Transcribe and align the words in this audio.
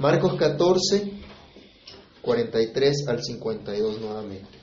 Marcos 0.00 0.34
14, 0.34 1.10
43 2.22 3.08
al 3.08 3.20
52 3.20 4.00
nuevamente. 4.00 4.58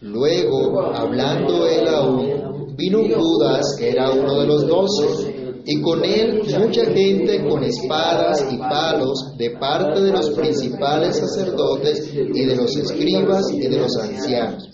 Luego, 0.00 0.80
hablando 0.94 1.66
él 1.66 1.88
aún, 1.88 2.76
vino 2.76 3.00
Judas, 3.00 3.74
que 3.76 3.90
era 3.90 4.10
uno 4.12 4.40
de 4.40 4.46
los 4.46 4.66
doce, 4.68 5.40
y 5.66 5.80
con 5.82 6.04
él 6.04 6.42
mucha 6.58 6.84
gente 6.86 7.46
con 7.48 7.64
espadas 7.64 8.46
y 8.50 8.56
palos 8.58 9.36
de 9.36 9.50
parte 9.50 10.00
de 10.00 10.12
los 10.12 10.30
principales 10.30 11.16
sacerdotes 11.16 12.08
y 12.14 12.46
de 12.46 12.56
los 12.56 12.74
escribas 12.76 13.50
y 13.52 13.60
de 13.60 13.76
los 13.76 13.96
ancianos. 13.96 14.68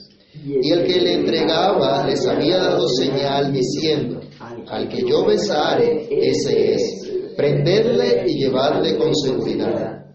Y 0.45 0.71
el 0.73 0.85
que 0.85 1.01
le 1.01 1.15
entregaba 1.15 2.07
les 2.07 2.25
había 2.27 2.59
dado 2.59 2.87
señal 2.89 3.51
diciendo, 3.53 4.21
al 4.69 4.89
que 4.89 5.03
yo 5.09 5.25
besare, 5.25 6.07
ese 6.11 6.75
es, 6.75 7.06
prenderle 7.37 8.25
y 8.27 8.39
llevarle 8.39 8.97
con 8.97 9.15
seguridad. 9.15 10.07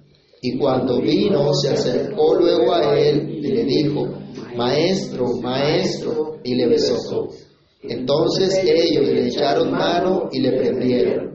Y 0.42 0.58
cuando 0.58 1.00
vino, 1.00 1.54
se 1.54 1.70
acercó 1.70 2.36
luego 2.36 2.74
a 2.74 3.00
él 3.00 3.30
y 3.44 3.48
le 3.48 3.64
dijo, 3.64 4.08
Maestro, 4.56 5.36
maestro, 5.42 6.40
y 6.44 6.56
le 6.56 6.68
besó. 6.68 7.30
Entonces 7.84 8.62
ellos 8.64 9.08
le 9.08 9.28
echaron 9.28 9.72
mano 9.72 10.30
y 10.32 10.40
le 10.40 10.52
prendieron. 10.54 11.32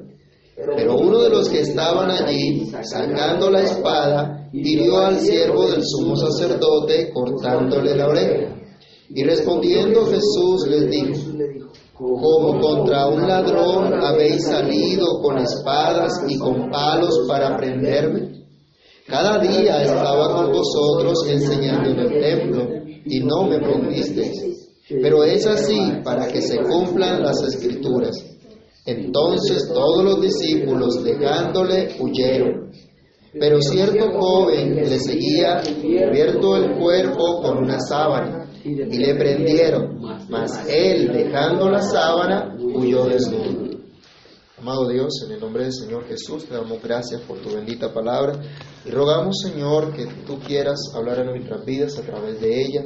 Pero 0.76 0.96
uno 0.96 1.22
de 1.22 1.30
los 1.30 1.48
que 1.48 1.60
estaban 1.60 2.10
allí, 2.10 2.70
sacando 2.82 3.50
la 3.50 3.62
espada, 3.62 4.48
hirió 4.52 4.98
al 4.98 5.20
siervo 5.20 5.70
del 5.70 5.82
sumo 5.84 6.16
sacerdote, 6.16 7.10
cortándole 7.12 7.94
la 7.94 8.08
oreja. 8.08 8.56
Y 9.10 9.22
respondiendo 9.22 10.06
Jesús 10.06 10.66
les 10.68 10.90
dijo, 10.90 11.32
como 11.98 12.60
contra 12.60 13.08
un 13.08 13.26
ladrón 13.26 13.94
habéis 13.94 14.44
salido 14.44 15.20
con 15.22 15.38
espadas 15.38 16.12
y 16.28 16.36
con 16.38 16.70
palos 16.70 17.24
para 17.26 17.56
prenderme. 17.56 18.44
Cada 19.06 19.38
día 19.38 19.82
estaba 19.82 20.34
con 20.34 20.52
vosotros 20.52 21.26
enseñando 21.28 21.90
en 21.90 21.98
el 22.00 22.20
templo 22.20 22.68
y 23.04 23.20
no 23.20 23.44
me 23.44 23.58
prendisteis. 23.60 24.68
Pero 24.88 25.24
es 25.24 25.46
así 25.46 25.78
para 26.04 26.26
que 26.28 26.42
se 26.42 26.58
cumplan 26.58 27.22
las 27.22 27.42
escrituras. 27.42 28.16
Entonces 28.84 29.68
todos 29.72 30.04
los 30.04 30.20
discípulos, 30.20 31.02
dejándole, 31.02 31.96
huyeron. 31.98 32.70
Pero 33.32 33.60
cierto 33.60 34.12
joven 34.18 34.76
le 34.76 34.98
seguía, 34.98 35.62
cubierto 35.82 36.56
el 36.56 36.78
cuerpo 36.78 37.42
con 37.42 37.58
una 37.58 37.78
sábana, 37.80 38.45
y 38.66 38.98
le 38.98 39.14
prendieron, 39.14 40.00
mas 40.28 40.66
él, 40.68 41.12
dejando 41.12 41.70
la 41.70 41.82
sábana, 41.82 42.56
huyó 42.58 43.04
desnudo. 43.06 43.76
Amado 44.58 44.88
Dios, 44.88 45.12
en 45.24 45.32
el 45.32 45.40
nombre 45.40 45.64
del 45.64 45.72
Señor 45.72 46.06
Jesús, 46.06 46.46
te 46.46 46.54
damos 46.54 46.82
gracias 46.82 47.20
por 47.20 47.38
tu 47.38 47.54
bendita 47.54 47.92
palabra 47.92 48.40
y 48.84 48.90
rogamos, 48.90 49.36
Señor, 49.42 49.94
que 49.94 50.06
tú 50.26 50.38
quieras 50.40 50.80
hablar 50.94 51.20
en 51.20 51.26
nuestras 51.26 51.64
vidas 51.64 51.96
a 51.98 52.02
través 52.02 52.40
de 52.40 52.62
ella, 52.62 52.84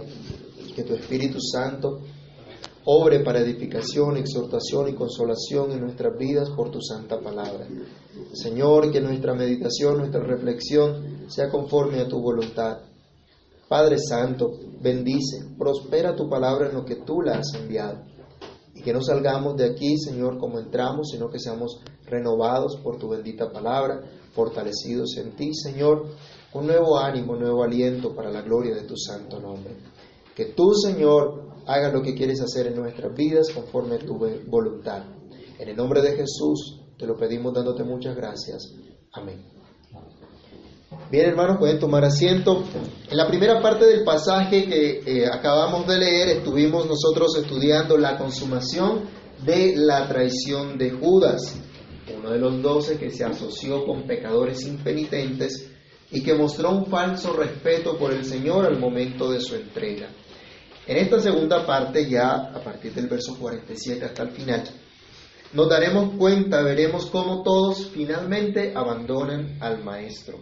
que 0.74 0.82
tu 0.82 0.94
Espíritu 0.94 1.38
Santo 1.40 2.00
obre 2.84 3.20
para 3.20 3.40
edificación, 3.40 4.16
exhortación 4.16 4.88
y 4.88 4.94
consolación 4.94 5.72
en 5.72 5.80
nuestras 5.80 6.18
vidas 6.18 6.50
por 6.50 6.70
tu 6.70 6.82
santa 6.82 7.20
palabra. 7.20 7.66
Señor, 8.34 8.90
que 8.90 9.00
nuestra 9.00 9.34
meditación, 9.34 9.98
nuestra 9.98 10.20
reflexión 10.20 11.30
sea 11.30 11.48
conforme 11.48 12.00
a 12.00 12.08
tu 12.08 12.20
voluntad. 12.20 12.89
Padre 13.70 13.98
Santo, 14.00 14.50
bendice, 14.80 15.44
prospera 15.56 16.16
tu 16.16 16.28
palabra 16.28 16.68
en 16.68 16.74
lo 16.74 16.84
que 16.84 16.96
tú 16.96 17.22
la 17.22 17.38
has 17.38 17.54
enviado. 17.54 18.02
Y 18.74 18.82
que 18.82 18.92
no 18.92 19.00
salgamos 19.00 19.54
de 19.54 19.64
aquí, 19.70 19.96
Señor, 19.96 20.38
como 20.38 20.58
entramos, 20.58 21.10
sino 21.12 21.30
que 21.30 21.38
seamos 21.38 21.80
renovados 22.04 22.78
por 22.82 22.98
tu 22.98 23.10
bendita 23.10 23.52
palabra, 23.52 24.02
fortalecidos 24.32 25.16
en 25.18 25.36
ti, 25.36 25.54
Señor, 25.54 26.04
con 26.52 26.66
nuevo 26.66 26.98
ánimo, 26.98 27.36
nuevo 27.36 27.62
aliento 27.62 28.12
para 28.12 28.32
la 28.32 28.42
gloria 28.42 28.74
de 28.74 28.82
tu 28.82 28.96
santo 28.96 29.38
nombre. 29.38 29.76
Que 30.34 30.46
tú, 30.46 30.74
Señor, 30.74 31.52
hagas 31.64 31.92
lo 31.92 32.02
que 32.02 32.16
quieres 32.16 32.41
hacer 32.41 32.66
en 32.66 32.75
nuestras 32.75 33.14
vidas 33.14 33.50
conforme 33.54 33.94
a 33.94 33.98
tu 34.00 34.19
voluntad. 34.48 35.04
En 35.60 35.69
el 35.69 35.76
nombre 35.76 36.02
de 36.02 36.16
Jesús 36.16 36.81
te 36.98 37.06
lo 37.06 37.16
pedimos 37.16 37.54
dándote 37.54 37.84
muchas 37.84 38.16
gracias. 38.16 38.75
Amén. 39.12 39.44
Bien, 41.10 41.26
hermanos, 41.26 41.56
pueden 41.59 41.81
tomar 41.81 42.04
asiento. 42.04 42.62
En 43.10 43.16
la 43.16 43.26
primera 43.26 43.60
parte 43.60 43.84
del 43.84 44.04
pasaje 44.04 44.66
que 44.66 45.03
eh, 45.04 45.26
acabamos 45.26 45.84
de 45.88 45.98
leer, 45.98 46.28
estuvimos 46.28 46.87
nosotros 46.87 47.37
estudiando 47.37 47.97
la 47.97 48.16
consumación 48.16 49.09
de 49.44 49.75
la 49.75 50.06
traición 50.06 50.78
de 50.78 50.93
Judas, 50.93 51.56
uno 52.16 52.31
de 52.31 52.38
los 52.38 52.62
doce 52.62 52.97
que 52.97 53.10
se 53.10 53.25
asoció 53.25 53.84
con 53.84 54.06
pecadores 54.06 54.65
impenitentes 54.69 55.72
y 56.12 56.22
que 56.22 56.34
mostró 56.34 56.70
un 56.70 56.87
falso 56.87 57.32
respeto 57.32 57.99
por 57.99 58.12
el 58.12 58.25
Señor 58.25 58.65
al 58.65 58.78
momento 58.78 59.32
de 59.32 59.41
su 59.41 59.56
entrega. 59.56 60.10
En 60.87 60.97
esta 60.97 61.19
segunda 61.19 61.66
parte, 61.66 62.09
ya 62.09 62.53
a 62.54 62.62
partir 62.62 62.94
del 62.94 63.09
verso 63.09 63.37
47 63.37 64.04
hasta 64.04 64.22
el 64.22 64.31
final, 64.31 64.62
nos 65.54 65.69
daremos 65.69 66.15
cuenta, 66.16 66.62
veremos 66.62 67.06
cómo 67.06 67.43
todos 67.43 67.88
finalmente 67.93 68.72
abandonan 68.76 69.56
al 69.60 69.82
Maestro, 69.82 70.38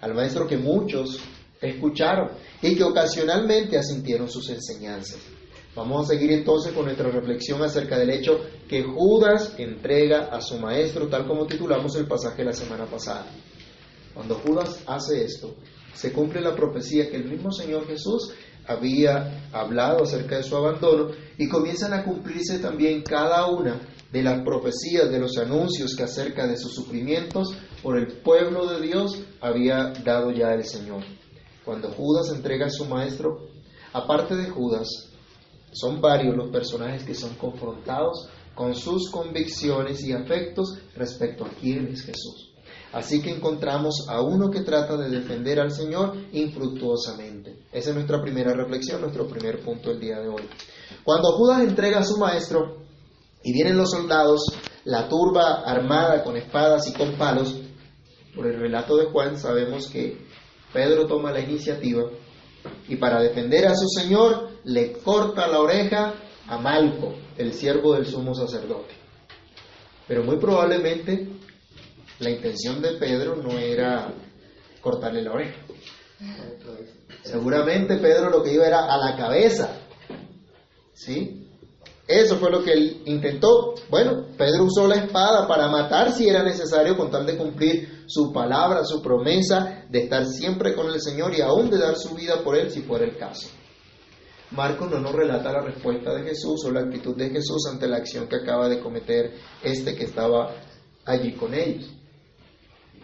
al 0.00 0.14
Maestro 0.14 0.46
que 0.46 0.56
muchos 0.56 1.20
escucharon 1.60 2.30
y 2.62 2.74
que 2.74 2.84
ocasionalmente 2.84 3.78
asintieron 3.78 4.30
sus 4.30 4.48
enseñanzas. 4.48 5.20
Vamos 5.74 6.06
a 6.06 6.14
seguir 6.14 6.32
entonces 6.32 6.72
con 6.72 6.86
nuestra 6.86 7.10
reflexión 7.10 7.62
acerca 7.62 7.96
del 7.96 8.10
hecho 8.10 8.40
que 8.68 8.82
Judas 8.82 9.54
entrega 9.58 10.28
a 10.32 10.40
su 10.40 10.58
Maestro, 10.58 11.08
tal 11.08 11.26
como 11.26 11.46
titulamos 11.46 11.94
el 11.96 12.06
pasaje 12.06 12.44
la 12.44 12.52
semana 12.52 12.86
pasada. 12.86 13.26
Cuando 14.12 14.34
Judas 14.36 14.82
hace 14.86 15.24
esto, 15.24 15.54
se 15.94 16.12
cumple 16.12 16.40
la 16.40 16.56
profecía 16.56 17.08
que 17.08 17.16
el 17.16 17.24
mismo 17.24 17.52
Señor 17.52 17.86
Jesús 17.86 18.32
había 18.66 19.48
hablado 19.52 20.02
acerca 20.02 20.36
de 20.36 20.42
su 20.42 20.56
abandono 20.56 21.10
y 21.38 21.48
comienzan 21.48 21.92
a 21.92 22.04
cumplirse 22.04 22.58
también 22.58 23.02
cada 23.02 23.46
una 23.46 23.80
de 24.10 24.22
las 24.22 24.42
profecías, 24.42 25.10
de 25.10 25.20
los 25.20 25.38
anuncios 25.38 25.94
que 25.94 26.02
acerca 26.02 26.46
de 26.46 26.56
sus 26.56 26.74
sufrimientos 26.74 27.54
por 27.82 27.96
el 27.96 28.06
pueblo 28.22 28.66
de 28.66 28.80
Dios 28.80 29.18
había 29.40 29.92
dado 30.04 30.30
ya 30.30 30.52
el 30.52 30.64
Señor. 30.64 31.02
Cuando 31.64 31.90
Judas 31.90 32.30
entrega 32.34 32.66
a 32.66 32.70
su 32.70 32.84
maestro, 32.84 33.48
aparte 33.92 34.36
de 34.36 34.48
Judas, 34.50 34.88
son 35.72 36.00
varios 36.00 36.36
los 36.36 36.50
personajes 36.50 37.04
que 37.04 37.14
son 37.14 37.34
confrontados 37.34 38.28
con 38.54 38.74
sus 38.74 39.10
convicciones 39.10 40.02
y 40.04 40.12
afectos 40.12 40.78
respecto 40.96 41.44
a 41.44 41.50
quién 41.60 41.88
es 41.88 42.02
Jesús. 42.02 42.50
Así 42.92 43.22
que 43.22 43.30
encontramos 43.30 44.06
a 44.08 44.20
uno 44.20 44.50
que 44.50 44.62
trata 44.62 44.96
de 44.96 45.08
defender 45.08 45.60
al 45.60 45.70
Señor 45.70 46.14
infructuosamente. 46.32 47.66
Esa 47.72 47.90
es 47.90 47.94
nuestra 47.94 48.20
primera 48.20 48.52
reflexión, 48.52 49.00
nuestro 49.00 49.28
primer 49.28 49.62
punto 49.64 49.90
del 49.90 50.00
día 50.00 50.18
de 50.18 50.28
hoy. 50.28 50.42
Cuando 51.04 51.32
Judas 51.36 51.60
entrega 51.60 52.00
a 52.00 52.04
su 52.04 52.18
maestro 52.18 52.78
y 53.44 53.52
vienen 53.52 53.76
los 53.76 53.90
soldados, 53.90 54.44
la 54.84 55.08
turba 55.08 55.62
armada 55.64 56.24
con 56.24 56.36
espadas 56.36 56.88
y 56.88 56.92
con 56.92 57.16
palos, 57.16 57.54
por 58.34 58.46
el 58.46 58.58
relato 58.58 58.96
de 58.96 59.06
Juan 59.06 59.38
sabemos 59.38 59.88
que 59.88 60.16
Pedro 60.72 61.06
toma 61.06 61.32
la 61.32 61.40
iniciativa 61.40 62.04
y 62.88 62.96
para 62.96 63.20
defender 63.20 63.66
a 63.66 63.74
su 63.74 63.88
Señor 63.88 64.50
le 64.64 64.92
corta 64.92 65.48
la 65.48 65.60
oreja 65.60 66.14
a 66.46 66.58
Malco, 66.58 67.14
el 67.36 67.52
siervo 67.52 67.94
del 67.94 68.06
sumo 68.06 68.34
sacerdote. 68.34 68.94
Pero 70.06 70.24
muy 70.24 70.36
probablemente 70.38 71.28
la 72.18 72.30
intención 72.30 72.82
de 72.82 72.94
Pedro 72.94 73.36
no 73.36 73.58
era 73.58 74.12
cortarle 74.80 75.22
la 75.22 75.32
oreja. 75.32 75.56
Seguramente 77.22 77.96
Pedro 77.98 78.30
lo 78.30 78.42
que 78.42 78.52
iba 78.52 78.66
era 78.66 78.92
a 78.92 78.98
la 78.98 79.16
cabeza. 79.16 79.78
¿Sí? 80.92 81.48
Eso 82.06 82.36
fue 82.38 82.50
lo 82.50 82.62
que 82.62 82.72
él 82.72 83.02
intentó. 83.06 83.74
Bueno, 83.88 84.26
Pedro 84.36 84.64
usó 84.64 84.88
la 84.88 84.96
espada 84.96 85.46
para 85.46 85.68
matar 85.68 86.12
si 86.12 86.28
era 86.28 86.42
necesario 86.42 86.96
con 86.96 87.10
tal 87.10 87.24
de 87.24 87.36
cumplir 87.36 87.99
su 88.10 88.32
palabra, 88.32 88.84
su 88.84 89.00
promesa 89.00 89.84
de 89.88 90.00
estar 90.00 90.26
siempre 90.26 90.74
con 90.74 90.88
el 90.88 91.00
Señor 91.00 91.32
y 91.32 91.40
aún 91.40 91.70
de 91.70 91.78
dar 91.78 91.96
su 91.96 92.16
vida 92.16 92.42
por 92.42 92.56
él 92.56 92.68
si 92.70 92.82
fuera 92.82 93.04
el 93.04 93.16
caso. 93.16 93.48
Marcos 94.50 94.90
no 94.90 94.98
nos 94.98 95.12
relata 95.12 95.52
la 95.52 95.60
respuesta 95.60 96.12
de 96.12 96.24
Jesús 96.24 96.64
o 96.64 96.72
la 96.72 96.80
actitud 96.80 97.16
de 97.16 97.30
Jesús 97.30 97.68
ante 97.70 97.86
la 97.86 97.98
acción 97.98 98.26
que 98.26 98.34
acaba 98.34 98.68
de 98.68 98.80
cometer 98.80 99.34
este 99.62 99.94
que 99.94 100.04
estaba 100.04 100.52
allí 101.04 101.34
con 101.34 101.54
ellos. 101.54 101.88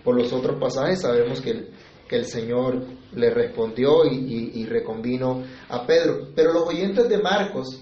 Por 0.02 0.16
los 0.16 0.32
otros 0.32 0.58
pasajes 0.58 1.02
sabemos 1.02 1.40
que 1.40 1.50
el, 1.50 1.70
que 2.08 2.16
el 2.16 2.24
Señor 2.24 2.84
le 3.14 3.30
respondió 3.30 4.04
y, 4.06 4.50
y, 4.54 4.66
reconvino 4.66 5.44
a 5.68 5.86
Pedro. 5.86 6.30
Pero 6.34 6.52
los 6.52 6.66
oyentes 6.66 7.08
de 7.08 7.18
Marcos, 7.18 7.80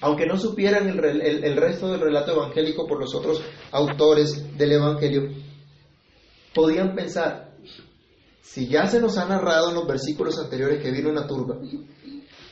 aunque 0.00 0.26
no 0.26 0.36
supieran 0.36 0.88
el, 0.88 1.04
el, 1.04 1.44
el, 1.44 1.56
resto 1.56 1.90
del 1.90 2.00
relato 2.00 2.32
evangélico 2.32 2.86
por 2.86 3.00
los 3.00 3.12
otros 3.12 3.42
autores 3.72 4.56
del 4.56 4.72
Evangelio, 4.72 5.28
podían 6.54 6.94
pensar, 6.94 7.52
si 8.42 8.68
ya 8.68 8.86
se 8.86 9.00
nos 9.00 9.16
ha 9.18 9.26
narrado 9.26 9.70
en 9.70 9.76
los 9.76 9.86
versículos 9.86 10.38
anteriores 10.38 10.82
que 10.82 10.90
vino 10.90 11.10
una 11.10 11.26
turba, 11.26 11.58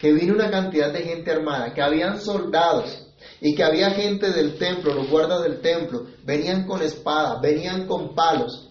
que 0.01 0.13
vino 0.13 0.35
una 0.35 0.51
cantidad 0.51 0.93
de 0.93 1.03
gente 1.03 1.31
armada, 1.31 1.75
que 1.75 1.83
habían 1.83 2.21
soldados 2.21 3.07
y 3.41 3.55
que 3.55 3.65
había 3.65 3.91
gente 3.91 4.31
del 4.31 4.57
templo, 4.57 4.95
los 4.95 5.11
guardas 5.11 5.43
del 5.43 5.61
templo, 5.61 6.07
venían 6.25 6.67
con 6.67 6.83
espadas, 6.83 7.41
venían 7.43 7.87
con 7.87 8.15
palos, 8.15 8.71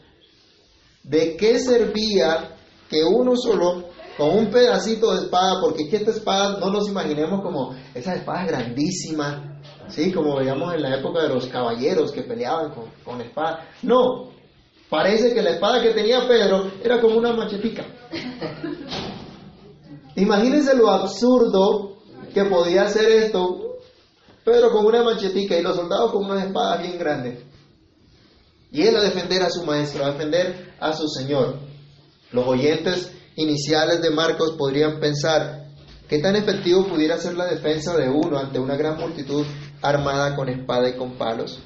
¿De 1.04 1.38
qué 1.38 1.60
servía 1.60 2.56
que 2.90 3.04
uno 3.04 3.36
solo, 3.36 3.86
con 4.18 4.38
un 4.38 4.52
pedacito 4.52 5.16
de 5.16 5.24
espada, 5.24 5.62
porque 5.62 5.84
es 5.84 5.90
que 5.90 5.96
esta 5.98 6.12
espada 6.12 6.60
no 6.60 6.70
nos 6.72 6.90
imaginemos 6.90 7.42
como 7.42 7.74
esas 7.94 8.18
espadas 8.18 8.48
grandísimas, 8.48 9.62
¿sí? 9.88 10.12
como 10.12 10.36
veíamos 10.36 10.74
en 10.74 10.81
la 10.81 10.98
época 10.98 11.24
de 11.24 11.30
los 11.30 11.48
caballeros 11.48 12.12
que 12.12 12.24
peleaban 12.24 12.72
con, 12.72 12.86
con 13.04 13.22
espada. 13.22 13.70
No, 13.81 14.30
parece 14.89 15.33
que 15.33 15.41
la 15.41 15.51
espada 15.51 15.81
que 15.81 15.91
tenía 15.91 16.27
Pedro 16.27 16.71
era 16.83 17.00
como 17.00 17.18
una 17.18 17.33
machetica. 17.33 17.86
Imagínense 20.15 20.75
lo 20.75 20.89
absurdo 20.89 21.97
que 22.33 22.45
podía 22.45 22.83
hacer 22.83 23.09
esto, 23.09 23.77
Pedro 24.44 24.71
con 24.71 24.86
una 24.86 25.03
machetica 25.03 25.56
y 25.57 25.62
los 25.62 25.75
soldados 25.75 26.12
con 26.12 26.25
unas 26.25 26.45
espadas 26.45 26.81
bien 26.81 26.97
grandes. 26.97 27.44
Y 28.71 28.83
él 28.83 28.95
a 28.95 29.01
defender 29.01 29.41
a 29.41 29.50
su 29.50 29.63
maestro, 29.63 30.06
a 30.06 30.12
defender 30.12 30.74
a 30.80 30.94
su 30.94 31.07
Señor. 31.07 31.59
Los 32.31 32.47
oyentes 32.47 33.12
iniciales 33.35 34.01
de 34.01 34.12
Marcos 34.12 34.51
podrían 34.57 35.00
pensar 35.00 35.68
qué 36.07 36.19
tan 36.19 36.35
efectivo 36.35 36.85
pudiera 36.88 37.18
ser 37.18 37.35
la 37.35 37.45
defensa 37.45 37.95
de 37.95 38.09
uno 38.09 38.38
ante 38.38 38.59
una 38.59 38.75
gran 38.75 38.97
multitud 38.97 39.45
armada 39.81 40.35
con 40.35 40.50
espada 40.50 40.89
y 40.89 40.97
con 40.97 41.18
palos. 41.18 41.59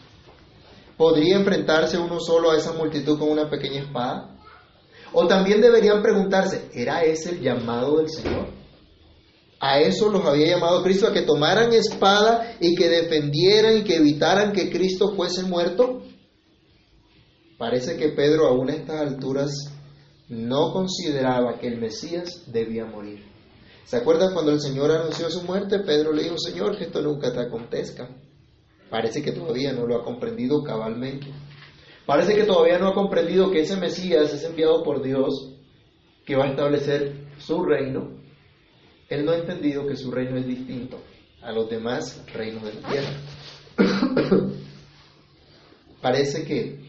¿Podría 1.03 1.35
enfrentarse 1.35 1.97
uno 1.97 2.17
solo 2.21 2.51
a 2.51 2.57
esa 2.57 2.71
multitud 2.71 3.19
con 3.19 3.29
una 3.29 3.49
pequeña 3.49 3.81
espada? 3.81 4.37
O 5.11 5.27
también 5.27 5.59
deberían 5.59 6.01
preguntarse, 6.01 6.69
¿era 6.73 7.03
ese 7.03 7.31
el 7.31 7.41
llamado 7.41 7.97
del 7.97 8.09
Señor? 8.09 8.47
A 9.59 9.81
eso 9.81 10.09
los 10.09 10.23
había 10.23 10.47
llamado 10.47 10.81
Cristo, 10.81 11.05
a 11.05 11.11
que 11.11 11.23
tomaran 11.23 11.73
espada 11.73 12.55
y 12.61 12.73
que 12.73 12.87
defendieran 12.87 13.79
y 13.79 13.83
que 13.83 13.97
evitaran 13.97 14.53
que 14.53 14.71
Cristo 14.71 15.13
fuese 15.13 15.43
muerto. 15.43 16.03
Parece 17.57 17.97
que 17.97 18.07
Pedro 18.07 18.47
aún 18.47 18.69
a 18.69 18.75
estas 18.75 19.01
alturas 19.01 19.51
no 20.29 20.71
consideraba 20.71 21.59
que 21.59 21.67
el 21.67 21.81
Mesías 21.81 22.43
debía 22.47 22.85
morir. 22.85 23.25
¿Se 23.83 23.97
acuerdan 23.97 24.33
cuando 24.33 24.53
el 24.53 24.61
Señor 24.61 24.89
anunció 24.89 25.29
su 25.29 25.41
muerte? 25.41 25.79
Pedro 25.79 26.13
le 26.13 26.23
dijo, 26.23 26.37
Señor, 26.37 26.77
que 26.77 26.85
esto 26.85 27.01
nunca 27.01 27.33
te 27.33 27.41
acontezca. 27.41 28.07
Parece 28.93 29.23
que 29.23 29.31
todavía 29.31 29.73
no 29.73 29.87
lo 29.87 29.95
ha 29.95 30.03
comprendido 30.03 30.61
cabalmente. 30.61 31.25
Parece 32.05 32.35
que 32.35 32.43
todavía 32.43 32.77
no 32.77 32.89
ha 32.89 32.93
comprendido 32.93 33.49
que 33.49 33.61
ese 33.61 33.75
Mesías 33.75 34.31
es 34.31 34.43
enviado 34.43 34.83
por 34.83 35.01
Dios, 35.01 35.55
que 36.23 36.35
va 36.35 36.45
a 36.45 36.49
establecer 36.49 37.25
su 37.39 37.63
reino. 37.63 38.11
Él 39.09 39.25
no 39.25 39.31
ha 39.31 39.37
entendido 39.37 39.87
que 39.87 39.95
su 39.95 40.11
reino 40.11 40.37
es 40.37 40.45
distinto 40.45 40.99
a 41.41 41.51
los 41.51 41.67
demás 41.71 42.23
reinos 42.35 42.61
de 42.65 42.73
la 42.75 42.87
tierra. 42.87 43.13
Parece 45.99 46.45
que 46.45 46.79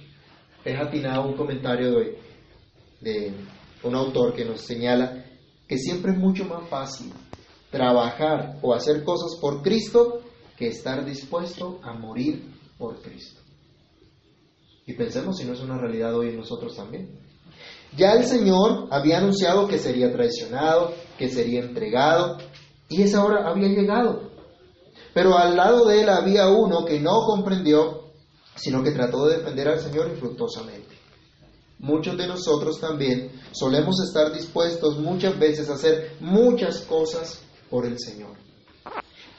es 0.63 0.79
atinado 0.79 1.27
un 1.27 1.37
comentario 1.39 1.91
de, 1.93 2.19
de 3.01 3.33
un 3.83 3.95
autor 3.95 4.35
que 4.35 4.45
nos 4.45 4.61
señala 4.61 5.25
que 5.67 5.79
siempre 5.79 6.13
es 6.13 6.19
mucho 6.19 6.45
más 6.45 6.69
fácil 6.69 7.11
trabajar 7.71 8.59
o 8.61 8.75
hacer 8.75 9.03
cosas 9.05 9.39
por 9.41 9.63
Cristo 9.63 10.21
que 10.57 10.69
estar 10.69 11.05
dispuesto 11.05 11.81
a 11.83 11.93
morir 11.95 12.55
por 12.79 13.01
Cristo. 13.01 13.41
Y 14.87 14.93
pensemos 14.95 15.39
si 15.39 15.45
no 15.45 15.55
es 15.55 15.61
una 15.61 15.79
realidad 15.79 16.15
hoy 16.15 16.29
en 16.29 16.37
nosotros 16.37 16.77
también. 16.77 17.19
Ya 17.97 18.13
el 18.13 18.25
Señor 18.25 18.89
había 18.91 19.19
anunciado 19.19 19.69
que 19.69 19.79
sería 19.79 20.13
traicionado, 20.13 20.93
que 21.17 21.29
sería 21.29 21.61
entregado, 21.61 22.39
y 22.89 23.03
esa 23.03 23.25
hora 23.25 23.49
había 23.49 23.69
llegado. 23.69 24.31
Pero 25.15 25.39
al 25.39 25.57
lado 25.57 25.87
de 25.87 26.03
él 26.03 26.09
había 26.09 26.49
uno 26.49 26.85
que 26.85 27.01
no 27.01 27.25
comprendió, 27.25 28.05
sino 28.57 28.83
que 28.83 28.91
trató 28.91 29.27
de 29.27 29.39
defender 29.39 29.69
al 29.69 29.81
Señor 29.81 30.11
infructuosamente. 30.11 30.95
Muchos 31.79 32.17
de 32.17 32.27
nosotros 32.27 32.81
también 32.81 33.31
solemos 33.53 34.01
estar 34.03 34.33
dispuestos 34.33 34.99
muchas 34.99 35.39
veces 35.39 35.69
a 35.69 35.75
hacer 35.75 36.17
muchas 36.21 36.81
cosas 36.81 37.41
por 37.71 37.87
el 37.87 37.99
Señor. 37.99 38.44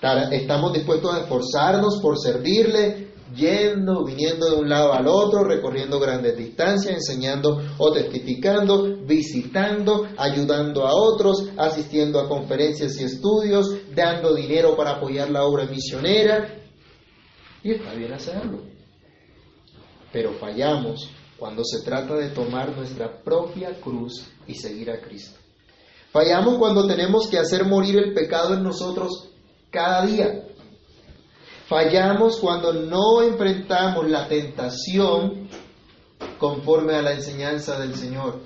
Estamos 0.06 0.72
dispuestos 0.72 1.16
a 1.16 1.22
esforzarnos 1.22 2.00
por 2.00 2.20
servirle, 2.20 3.08
yendo, 3.36 4.06
viniendo 4.06 4.52
de 4.52 4.56
un 4.56 4.70
lado 4.70 4.94
al 4.94 5.08
otro, 5.08 5.44
recorriendo 5.44 6.00
grandes 6.00 6.38
distancias, 6.38 6.94
enseñando 6.94 7.60
o 7.80 7.92
testificando, 7.92 8.98
visitando, 9.04 10.08
ayudando 10.16 10.86
a 10.86 10.94
otros, 10.94 11.50
asistiendo 11.58 12.20
a 12.20 12.30
conferencias 12.30 13.00
y 13.02 13.04
estudios, 13.04 13.68
dando 13.96 14.36
dinero 14.36 14.78
para 14.78 14.98
apoyar 14.98 15.32
la 15.32 15.44
obra 15.44 15.66
misionera. 15.66 16.54
Y 17.64 17.72
está 17.72 17.96
bien 17.96 18.14
hacerlo. 18.14 18.62
Pero 20.14 20.34
fallamos 20.34 21.10
cuando 21.36 21.64
se 21.64 21.84
trata 21.84 22.14
de 22.16 22.30
tomar 22.30 22.78
nuestra 22.78 23.24
propia 23.24 23.74
cruz 23.82 24.28
y 24.46 24.54
seguir 24.54 24.92
a 24.92 25.02
Cristo. 25.02 25.40
Fallamos 26.12 26.60
cuando 26.60 26.86
tenemos 26.86 27.28
que 27.28 27.40
hacer 27.40 27.66
morir 27.66 27.98
el 27.98 28.14
pecado 28.14 28.54
en 28.54 28.62
nosotros 28.62 29.32
cada 29.76 30.06
día. 30.06 30.42
Fallamos 31.68 32.38
cuando 32.38 32.74
no 32.74 33.22
enfrentamos 33.22 34.10
la 34.10 34.28
tentación 34.28 35.50
conforme 36.40 36.96
a 36.96 37.02
la 37.02 37.14
enseñanza 37.14 37.78
del 37.78 37.94
Señor. 37.96 38.40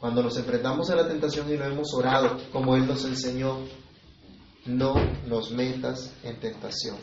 Cuando 0.00 0.22
nos 0.22 0.36
enfrentamos 0.36 0.90
a 0.90 0.96
la 0.96 1.06
tentación 1.06 1.52
y 1.52 1.56
no 1.56 1.64
hemos 1.64 1.94
orado 1.94 2.36
como 2.52 2.74
Él 2.74 2.86
nos 2.86 3.04
enseñó, 3.04 3.58
no 4.66 4.94
nos 5.26 5.50
metas 5.52 6.12
en 6.24 6.40
tentación. 6.40 6.96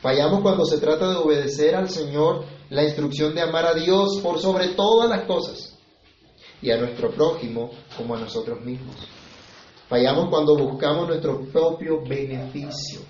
Fallamos 0.00 0.42
cuando 0.42 0.64
se 0.64 0.78
trata 0.78 1.10
de 1.10 1.16
obedecer 1.16 1.74
al 1.74 1.88
Señor 1.88 2.44
la 2.70 2.84
instrucción 2.84 3.34
de 3.34 3.40
amar 3.40 3.66
a 3.66 3.74
Dios 3.74 4.20
por 4.22 4.38
sobre 4.38 4.68
todas 4.68 5.08
las 5.08 5.24
cosas 5.26 5.78
y 6.60 6.70
a 6.70 6.76
nuestro 6.76 7.10
prójimo 7.10 7.70
como 7.96 8.14
a 8.14 8.20
nosotros 8.20 8.60
mismos. 8.60 8.96
Fallamos 9.88 10.28
cuando 10.30 10.56
buscamos 10.56 11.08
nuestro 11.08 11.44
propio 11.46 12.02
beneficio, 12.02 13.00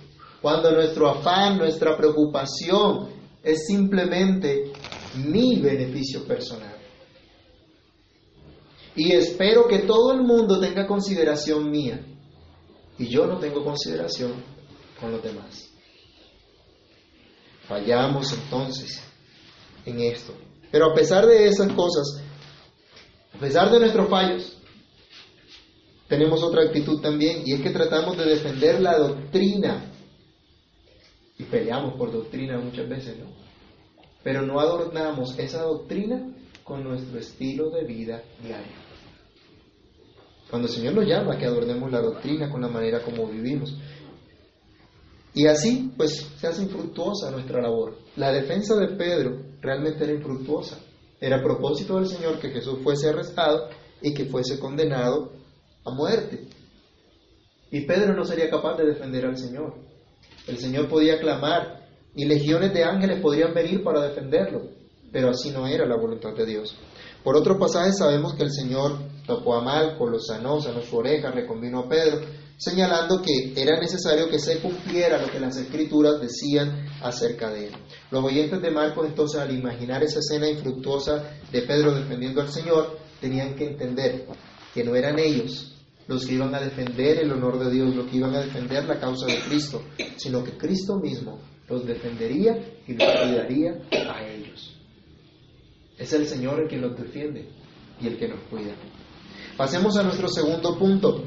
cuando 0.42 0.72
nuestro 0.72 1.08
afán, 1.08 1.58
nuestra 1.58 1.96
preocupación 1.96 3.08
es 3.42 3.66
simplemente 3.66 4.72
mi 5.16 5.60
beneficio 5.60 6.24
personal. 6.24 6.74
Y 8.96 9.12
espero 9.12 9.66
que 9.66 9.80
todo 9.80 10.12
el 10.12 10.22
mundo 10.22 10.60
tenga 10.60 10.86
consideración 10.86 11.70
mía 11.70 12.04
y 12.98 13.08
yo 13.08 13.26
no 13.26 13.38
tengo 13.38 13.64
consideración 13.64 14.32
con 15.00 15.12
los 15.12 15.22
demás. 15.22 15.70
Fallamos 17.68 18.32
entonces 18.32 19.02
en 19.84 20.00
esto. 20.00 20.34
Pero 20.70 20.90
a 20.90 20.94
pesar 20.94 21.26
de 21.26 21.46
esas 21.46 21.72
cosas, 21.72 22.22
a 23.32 23.38
pesar 23.38 23.70
de 23.70 23.80
nuestros 23.80 24.08
fallos, 24.08 24.58
tenemos 26.08 26.42
otra 26.42 26.62
actitud 26.62 27.00
también 27.00 27.42
y 27.46 27.54
es 27.54 27.60
que 27.60 27.70
tratamos 27.70 28.16
de 28.16 28.24
defender 28.24 28.80
la 28.80 28.98
doctrina. 28.98 29.90
Y 31.38 31.44
peleamos 31.44 31.94
por 31.94 32.12
doctrina 32.12 32.58
muchas 32.58 32.88
veces, 32.88 33.18
¿no? 33.18 33.26
Pero 34.22 34.42
no 34.42 34.60
adornamos 34.60 35.38
esa 35.38 35.62
doctrina 35.62 36.34
con 36.62 36.84
nuestro 36.84 37.18
estilo 37.18 37.70
de 37.70 37.84
vida 37.84 38.22
diario. 38.42 38.72
Cuando 40.48 40.68
el 40.68 40.74
Señor 40.74 40.94
nos 40.94 41.06
llama 41.06 41.36
que 41.36 41.46
adornemos 41.46 41.90
la 41.90 42.00
doctrina 42.00 42.50
con 42.50 42.60
la 42.60 42.68
manera 42.68 43.02
como 43.02 43.26
vivimos. 43.26 43.76
Y 45.34 45.46
así, 45.46 45.92
pues, 45.96 46.30
se 46.38 46.46
hace 46.46 46.62
infructuosa 46.62 47.30
nuestra 47.30 47.60
labor. 47.60 47.98
La 48.16 48.30
defensa 48.30 48.76
de 48.76 48.94
Pedro 48.96 49.42
realmente 49.60 50.04
era 50.04 50.12
infructuosa. 50.12 50.78
Era 51.20 51.42
propósito 51.42 51.96
del 51.96 52.06
Señor 52.06 52.38
que 52.38 52.50
Jesús 52.50 52.78
fuese 52.84 53.08
arrestado 53.08 53.68
y 54.00 54.14
que 54.14 54.26
fuese 54.26 54.60
condenado 54.60 55.32
a 55.84 55.90
muerte. 55.90 56.48
Y 57.70 57.80
Pedro 57.82 58.14
no 58.14 58.24
sería 58.24 58.50
capaz 58.50 58.76
de 58.76 58.86
defender 58.86 59.26
al 59.26 59.36
Señor. 59.36 59.74
El 60.46 60.58
Señor 60.58 60.88
podía 60.88 61.18
clamar 61.18 61.88
y 62.14 62.24
legiones 62.24 62.72
de 62.72 62.84
ángeles 62.84 63.20
podrían 63.20 63.52
venir 63.52 63.82
para 63.82 64.06
defenderlo, 64.06 64.62
pero 65.10 65.30
así 65.30 65.50
no 65.50 65.66
era 65.66 65.86
la 65.86 65.96
voluntad 65.96 66.34
de 66.34 66.46
Dios. 66.46 66.76
Por 67.22 67.36
otro 67.36 67.58
pasaje 67.58 67.92
sabemos 67.92 68.34
que 68.34 68.44
el 68.44 68.52
Señor 68.52 68.98
tocó 69.26 69.54
a 69.54 69.62
Malco, 69.62 70.08
lo 70.08 70.20
sanó, 70.20 70.60
sanó 70.60 70.82
su 70.82 70.96
oreja, 70.96 71.30
reconvino 71.30 71.80
a 71.80 71.88
Pedro, 71.88 72.20
señalando 72.56 73.20
que 73.20 73.60
era 73.60 73.80
necesario 73.80 74.28
que 74.28 74.38
se 74.38 74.60
cumpliera 74.60 75.20
lo 75.20 75.30
que 75.32 75.40
las 75.40 75.56
escrituras 75.56 76.20
decían 76.20 76.86
acerca 77.02 77.50
de 77.50 77.68
él. 77.68 77.74
Los 78.10 78.22
oyentes 78.22 78.62
de 78.62 78.70
Marcos 78.70 79.06
entonces 79.06 79.40
al 79.40 79.52
imaginar 79.52 80.02
esa 80.04 80.20
escena 80.20 80.48
infructuosa 80.48 81.24
de 81.50 81.62
Pedro 81.62 81.94
defendiendo 81.94 82.40
al 82.40 82.52
Señor, 82.52 82.98
tenían 83.20 83.56
que 83.56 83.66
entender 83.66 84.26
que 84.72 84.84
no 84.84 84.94
eran 84.94 85.18
ellos 85.18 85.73
los 86.06 86.26
que 86.26 86.34
iban 86.34 86.54
a 86.54 86.60
defender 86.60 87.18
el 87.18 87.32
honor 87.32 87.58
de 87.58 87.70
Dios, 87.70 87.94
los 87.94 88.06
que 88.06 88.18
iban 88.18 88.34
a 88.34 88.40
defender 88.40 88.84
la 88.84 88.98
causa 88.98 89.26
de 89.26 89.38
Cristo, 89.40 89.82
sino 90.16 90.44
que 90.44 90.56
Cristo 90.56 90.96
mismo 90.98 91.40
los 91.68 91.86
defendería 91.86 92.58
y 92.86 92.92
los 92.92 93.08
cuidaría 93.08 93.72
a 94.12 94.24
ellos. 94.26 94.76
Es 95.96 96.12
el 96.12 96.26
Señor 96.26 96.60
el 96.60 96.68
que 96.68 96.76
los 96.76 96.96
defiende 96.96 97.48
y 98.00 98.06
el 98.06 98.18
que 98.18 98.28
nos 98.28 98.40
cuida. 98.50 98.74
Pasemos 99.56 99.96
a 99.96 100.02
nuestro 100.02 100.28
segundo 100.28 100.76
punto. 100.78 101.24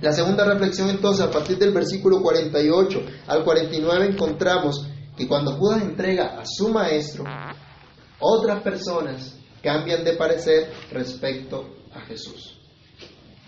La 0.00 0.12
segunda 0.12 0.44
reflexión 0.44 0.88
entonces, 0.88 1.24
a 1.24 1.30
partir 1.30 1.58
del 1.58 1.72
versículo 1.72 2.22
48 2.22 3.02
al 3.26 3.44
49 3.44 4.06
encontramos 4.06 4.86
que 5.16 5.28
cuando 5.28 5.52
Judas 5.56 5.82
entrega 5.82 6.40
a 6.40 6.44
su 6.46 6.70
maestro, 6.70 7.24
otras 8.18 8.62
personas 8.62 9.36
cambian 9.62 10.04
de 10.04 10.14
parecer 10.14 10.72
respecto 10.90 11.76
a 11.92 12.00
Jesús. 12.00 12.51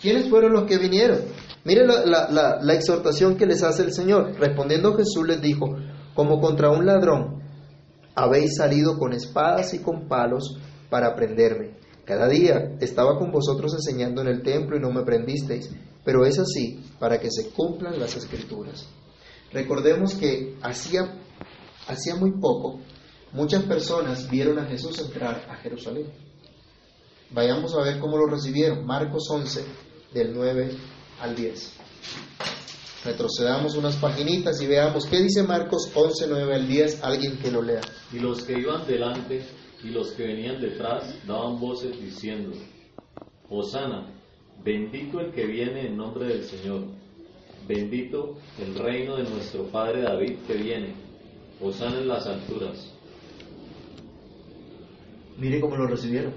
¿Quiénes 0.04 0.28
fueron 0.28 0.52
los 0.52 0.64
que 0.64 0.76
vinieron? 0.76 1.18
Miren 1.64 1.86
la, 1.86 2.74
exhortación 2.74 3.38
que 3.38 3.46
les 3.46 3.62
hace 3.62 3.84
el 3.84 3.94
Señor. 3.94 4.38
Respondiendo 4.38 4.94
Jesús 4.94 5.26
les 5.26 5.40
dijo, 5.40 5.78
como 6.12 6.42
contra 6.42 6.68
un 6.68 6.84
ladrón, 6.84 7.42
habéis 8.14 8.56
salido 8.58 8.98
con 8.98 9.14
espadas 9.14 9.72
y 9.72 9.78
con 9.78 10.06
palos 10.06 10.58
para 10.90 11.14
prenderme. 11.14 11.78
Cada 12.04 12.28
día 12.28 12.76
estaba 12.82 13.18
con 13.18 13.32
vosotros 13.32 13.72
enseñando 13.72 14.20
en 14.20 14.28
el 14.28 14.42
templo 14.42 14.76
y 14.76 14.80
no 14.80 14.92
me 14.92 15.04
prendisteis, 15.04 15.70
pero 16.04 16.26
es 16.26 16.38
así 16.38 16.84
para 16.98 17.18
que 17.18 17.30
se 17.30 17.48
cumplan 17.48 17.98
las 17.98 18.14
escrituras. 18.14 18.86
Recordemos 19.54 20.16
que 20.16 20.58
hacía, 20.60 21.14
hacía 21.88 22.14
muy 22.16 22.32
poco 22.32 22.78
muchas 23.32 23.62
personas 23.62 24.28
vieron 24.28 24.58
a 24.58 24.66
Jesús 24.66 24.98
entrar 25.00 25.46
a 25.48 25.56
Jerusalén. 25.56 26.12
Vayamos 27.30 27.74
a 27.74 27.82
ver 27.82 27.98
cómo 27.98 28.18
lo 28.18 28.26
recibieron. 28.26 28.84
Marcos 28.84 29.28
11, 29.30 29.64
del 30.14 30.32
9 30.32 30.70
al 31.20 31.34
10. 31.34 31.72
Retrocedamos 33.04 33.74
unas 33.74 33.96
paginitas 33.96 34.62
y 34.62 34.66
veamos 34.66 35.04
qué 35.06 35.20
dice 35.20 35.42
Marcos 35.42 35.90
11, 35.94 36.26
9 36.28 36.54
al 36.54 36.68
10, 36.68 37.02
alguien 37.02 37.36
que 37.38 37.50
lo 37.50 37.60
lea. 37.60 37.82
Y 38.12 38.18
los 38.20 38.44
que 38.44 38.58
iban 38.58 38.86
delante 38.86 39.44
y 39.82 39.88
los 39.88 40.12
que 40.12 40.26
venían 40.26 40.60
detrás 40.60 41.14
daban 41.26 41.60
voces 41.60 42.00
diciendo, 42.00 42.56
Hosana, 43.50 44.08
bendito 44.64 45.20
el 45.20 45.32
que 45.32 45.44
viene 45.44 45.88
en 45.88 45.96
nombre 45.98 46.26
del 46.28 46.44
Señor, 46.44 46.84
bendito 47.68 48.38
el 48.58 48.74
reino 48.74 49.16
de 49.16 49.24
nuestro 49.24 49.64
Padre 49.64 50.02
David 50.02 50.38
que 50.46 50.54
viene, 50.54 50.94
Hosana 51.60 51.98
en 51.98 52.08
las 52.08 52.26
alturas. 52.26 52.90
Mire 55.36 55.60
cómo 55.60 55.76
lo 55.76 55.88
recibieron. 55.88 56.32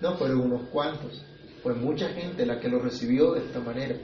No 0.00 0.16
fueron 0.16 0.40
unos 0.40 0.62
cuantos, 0.70 1.24
fue 1.62 1.74
mucha 1.74 2.08
gente 2.08 2.46
la 2.46 2.60
que 2.60 2.68
lo 2.68 2.78
recibió 2.78 3.32
de 3.32 3.40
esta 3.40 3.60
manera 3.60 3.96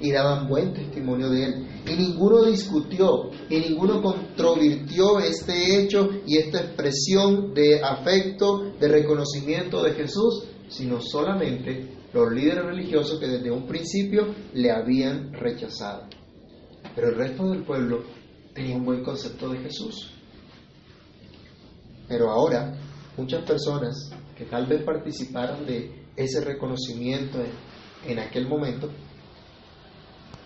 y 0.00 0.10
daban 0.10 0.48
buen 0.48 0.72
testimonio 0.74 1.30
de 1.30 1.44
él. 1.44 1.66
Y 1.86 1.94
ninguno 1.96 2.44
discutió 2.44 3.30
y 3.48 3.58
ninguno 3.58 4.02
controvirtió 4.02 5.20
este 5.20 5.80
hecho 5.80 6.08
y 6.26 6.38
esta 6.38 6.60
expresión 6.60 7.54
de 7.54 7.80
afecto, 7.82 8.72
de 8.78 8.88
reconocimiento 8.88 9.82
de 9.82 9.92
Jesús, 9.92 10.44
sino 10.68 11.00
solamente 11.00 11.88
los 12.12 12.32
líderes 12.32 12.64
religiosos 12.64 13.20
que 13.20 13.28
desde 13.28 13.50
un 13.50 13.66
principio 13.66 14.34
le 14.54 14.70
habían 14.70 15.32
rechazado. 15.32 16.08
Pero 16.94 17.08
el 17.08 17.14
resto 17.14 17.48
del 17.50 17.62
pueblo 17.62 18.02
tenía 18.54 18.76
un 18.76 18.84
buen 18.84 19.02
concepto 19.02 19.48
de 19.50 19.58
Jesús. 19.60 20.12
Pero 22.08 22.30
ahora 22.30 22.74
muchas 23.16 23.44
personas 23.44 24.10
que 24.36 24.44
tal 24.46 24.66
vez 24.66 24.82
participaron 24.82 25.64
de 25.64 26.01
ese 26.22 26.40
reconocimiento 26.40 27.38
en, 28.06 28.18
aquel 28.18 28.48
momento, 28.48 28.90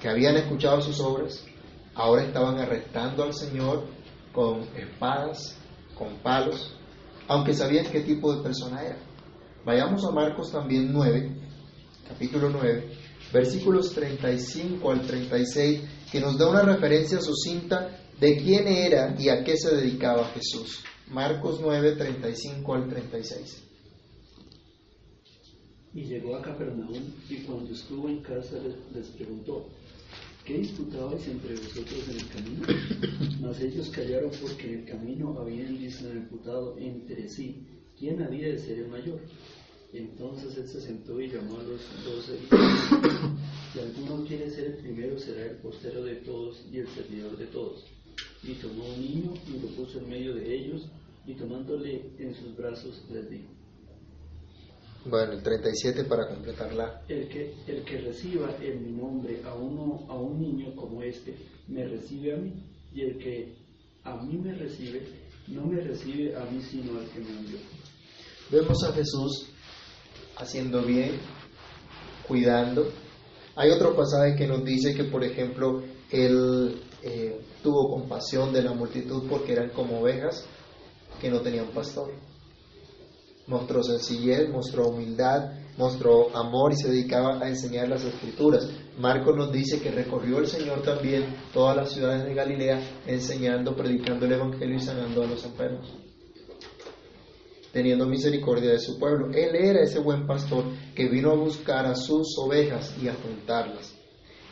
que 0.01 0.09
habían 0.09 0.37
escuchado 0.37 0.81
sus 0.81 1.01
obras, 1.01 1.45
ahora 1.95 2.25
estaban 2.25 2.59
arrestando 2.59 3.23
al 3.23 3.33
Señor 3.33 3.87
con 4.33 4.63
espadas, 4.77 5.57
con 5.95 6.17
palos, 6.19 6.75
aunque 7.29 7.55
sabían 7.55 7.87
qué 7.87 8.01
tipo 8.01 8.35
de 8.35 8.43
persona 8.43 8.83
era. 8.83 8.99
Vayamos 9.65 10.05
a 10.05 10.11
Marcos 10.11 10.53
también 10.53 10.93
9, 10.93 11.31
capítulo 12.09 12.51
9, 12.51 12.93
versículos 13.33 13.93
35 13.95 14.91
al 14.91 15.01
36, 15.07 15.81
que 16.13 16.21
nos 16.21 16.39
da 16.39 16.49
una 16.49 16.63
referencia 16.63 17.21
sucinta 17.21 17.99
de 18.21 18.37
quién 18.37 18.69
era 18.69 19.15
y 19.19 19.29
a 19.29 19.43
qué 19.43 19.57
se 19.57 19.75
dedicaba 19.75 20.29
Jesús. 20.29 20.85
Marcos 21.09 21.61
9, 21.61 21.97
35 21.97 22.75
al 22.75 22.89
36. 22.89 23.66
Y 25.97 26.05
llegó 26.05 26.37
a 26.37 26.43
Capernaum 26.43 27.05
y 27.31 27.37
cuando 27.37 27.73
estuvo 27.73 28.07
en 28.11 28.21
casa 28.21 28.59
les, 28.95 29.07
preguntó, 29.07 29.67
¿qué 30.45 30.59
disputabais 30.59 31.27
entre 31.27 31.55
vosotros 31.55 32.05
en 32.11 32.17
el 32.17 32.29
camino? 32.29 32.67
Mas 33.41 33.59
ellos 33.63 33.89
callaron 33.89 34.31
porque 34.43 34.75
en 34.75 34.81
el 34.81 34.85
camino 34.85 35.39
habían 35.39 35.79
disputado 35.79 36.77
entre 36.77 37.31
sí 37.31 37.65
quién 37.99 38.23
había 38.23 38.49
de 38.49 38.59
ser 38.59 38.81
el 38.81 38.89
mayor. 38.89 39.21
Entonces 39.95 40.59
él 40.59 40.69
se 40.69 40.83
sentó 40.83 41.19
y 41.19 41.31
llamó 41.31 41.61
a 41.61 41.63
los 41.63 41.81
doce 42.05 42.41
y 42.43 43.73
si 43.73 43.79
alguno 43.79 44.23
quiere 44.27 44.51
ser 44.51 44.67
el 44.67 44.75
primero 44.75 45.19
será 45.19 45.47
el 45.47 45.57
postero 45.57 46.05
de 46.05 46.17
todos 46.17 46.63
y 46.71 46.77
el 46.77 46.89
servidor 46.89 47.39
de 47.39 47.47
todos. 47.47 47.87
Y 48.43 48.53
tomó 48.53 48.85
un 48.85 49.01
niño 49.01 49.33
y 49.49 49.63
lo 49.63 49.69
puso 49.69 49.99
en 50.01 50.11
medio 50.11 50.35
de 50.35 50.55
ellos 50.55 50.89
y 51.27 51.33
tomándole 51.33 52.03
en 52.19 52.35
sus 52.35 52.55
brazos 52.55 53.03
les 53.11 53.31
dijo, 53.31 53.56
bueno, 55.09 55.33
el 55.33 55.43
37 55.43 56.05
para 56.05 56.29
completarla. 56.29 57.03
El 57.09 57.29
que, 57.29 57.55
el 57.67 57.85
que 57.85 57.99
reciba 57.99 58.57
en 58.61 58.85
mi 58.85 58.93
nombre 58.93 59.41
a, 59.45 59.55
uno, 59.55 60.07
a 60.09 60.15
un 60.15 60.41
niño 60.41 60.75
como 60.75 61.03
este, 61.03 61.37
me 61.69 61.87
recibe 61.87 62.35
a 62.35 62.37
mí. 62.37 62.53
Y 62.93 63.03
el 63.03 63.19
que 63.19 63.55
a 64.05 64.17
mí 64.17 64.39
me 64.39 64.55
recibe, 64.55 65.07
no 65.49 65.67
me 65.67 65.81
recibe 65.81 66.35
a 66.37 66.45
mí, 66.47 66.61
sino 66.63 66.99
al 66.99 67.09
que 67.11 67.21
me 67.21 67.31
envió. 67.31 67.59
Vemos 68.51 68.83
a 68.85 68.93
Jesús 68.93 69.49
haciendo 70.37 70.83
bien, 70.83 71.13
cuidando. 72.27 72.91
Hay 73.55 73.71
otro 73.71 73.95
pasaje 73.95 74.37
que 74.37 74.47
nos 74.47 74.65
dice 74.65 74.95
que, 74.95 75.05
por 75.05 75.25
ejemplo, 75.25 75.83
Él 76.11 76.81
eh, 77.03 77.41
tuvo 77.63 77.91
compasión 77.91 78.53
de 78.53 78.63
la 78.63 78.73
multitud 78.73 79.25
porque 79.29 79.53
eran 79.53 79.71
como 79.71 80.01
ovejas 80.01 80.47
que 81.21 81.31
no 81.31 81.41
tenían 81.41 81.67
pastor 81.69 82.13
mostró 83.47 83.83
sencillez, 83.83 84.49
mostró 84.51 84.89
humildad, 84.89 85.53
mostró 85.77 86.35
amor 86.37 86.73
y 86.73 86.77
se 86.77 86.89
dedicaba 86.89 87.39
a 87.41 87.49
enseñar 87.49 87.89
las 87.89 88.05
escrituras. 88.05 88.69
Marcos 88.99 89.37
nos 89.37 89.53
dice 89.53 89.81
que 89.81 89.91
recorrió 89.91 90.39
el 90.39 90.47
Señor 90.47 90.83
también 90.83 91.25
todas 91.53 91.77
las 91.77 91.93
ciudades 91.93 92.25
de 92.25 92.35
Galilea 92.35 92.81
enseñando, 93.07 93.77
predicando 93.77 94.27
el 94.27 94.33
Evangelio 94.33 94.77
y 94.77 94.81
sanando 94.81 95.23
a 95.23 95.27
los 95.27 95.45
enfermos, 95.45 95.93
teniendo 97.73 98.07
misericordia 98.07 98.71
de 98.71 98.79
su 98.79 98.99
pueblo. 98.99 99.29
Él 99.33 99.55
era 99.55 99.83
ese 99.83 99.99
buen 99.99 100.27
pastor 100.27 100.65
que 100.95 101.09
vino 101.09 101.31
a 101.31 101.37
buscar 101.37 101.87
a 101.87 101.95
sus 101.95 102.37
ovejas 102.39 102.97
y 103.01 103.09
a 103.09 103.15
juntarlas. 103.15 103.95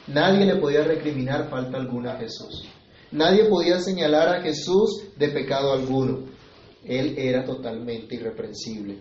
Nadie 0.06 0.44
le 0.44 0.56
podía 0.56 0.84
recriminar 0.84 1.48
falta 1.48 1.78
alguna 1.78 2.12
a 2.12 2.18
Jesús. 2.18 2.68
Nadie 3.10 3.44
podía 3.44 3.78
señalar 3.80 4.28
a 4.28 4.42
Jesús 4.42 5.04
de 5.16 5.28
pecado 5.28 5.72
alguno. 5.72 6.26
Él 6.84 7.14
era 7.16 7.44
totalmente 7.44 8.14
irreprensible. 8.14 8.98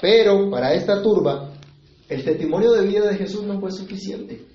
Pero 0.00 0.50
para 0.50 0.74
esta 0.74 1.02
turba, 1.02 1.52
el 2.08 2.24
testimonio 2.24 2.72
de 2.72 2.86
vida 2.86 3.06
de 3.06 3.16
Jesús 3.16 3.44
no 3.44 3.60
fue 3.60 3.70
suficiente. 3.70 4.46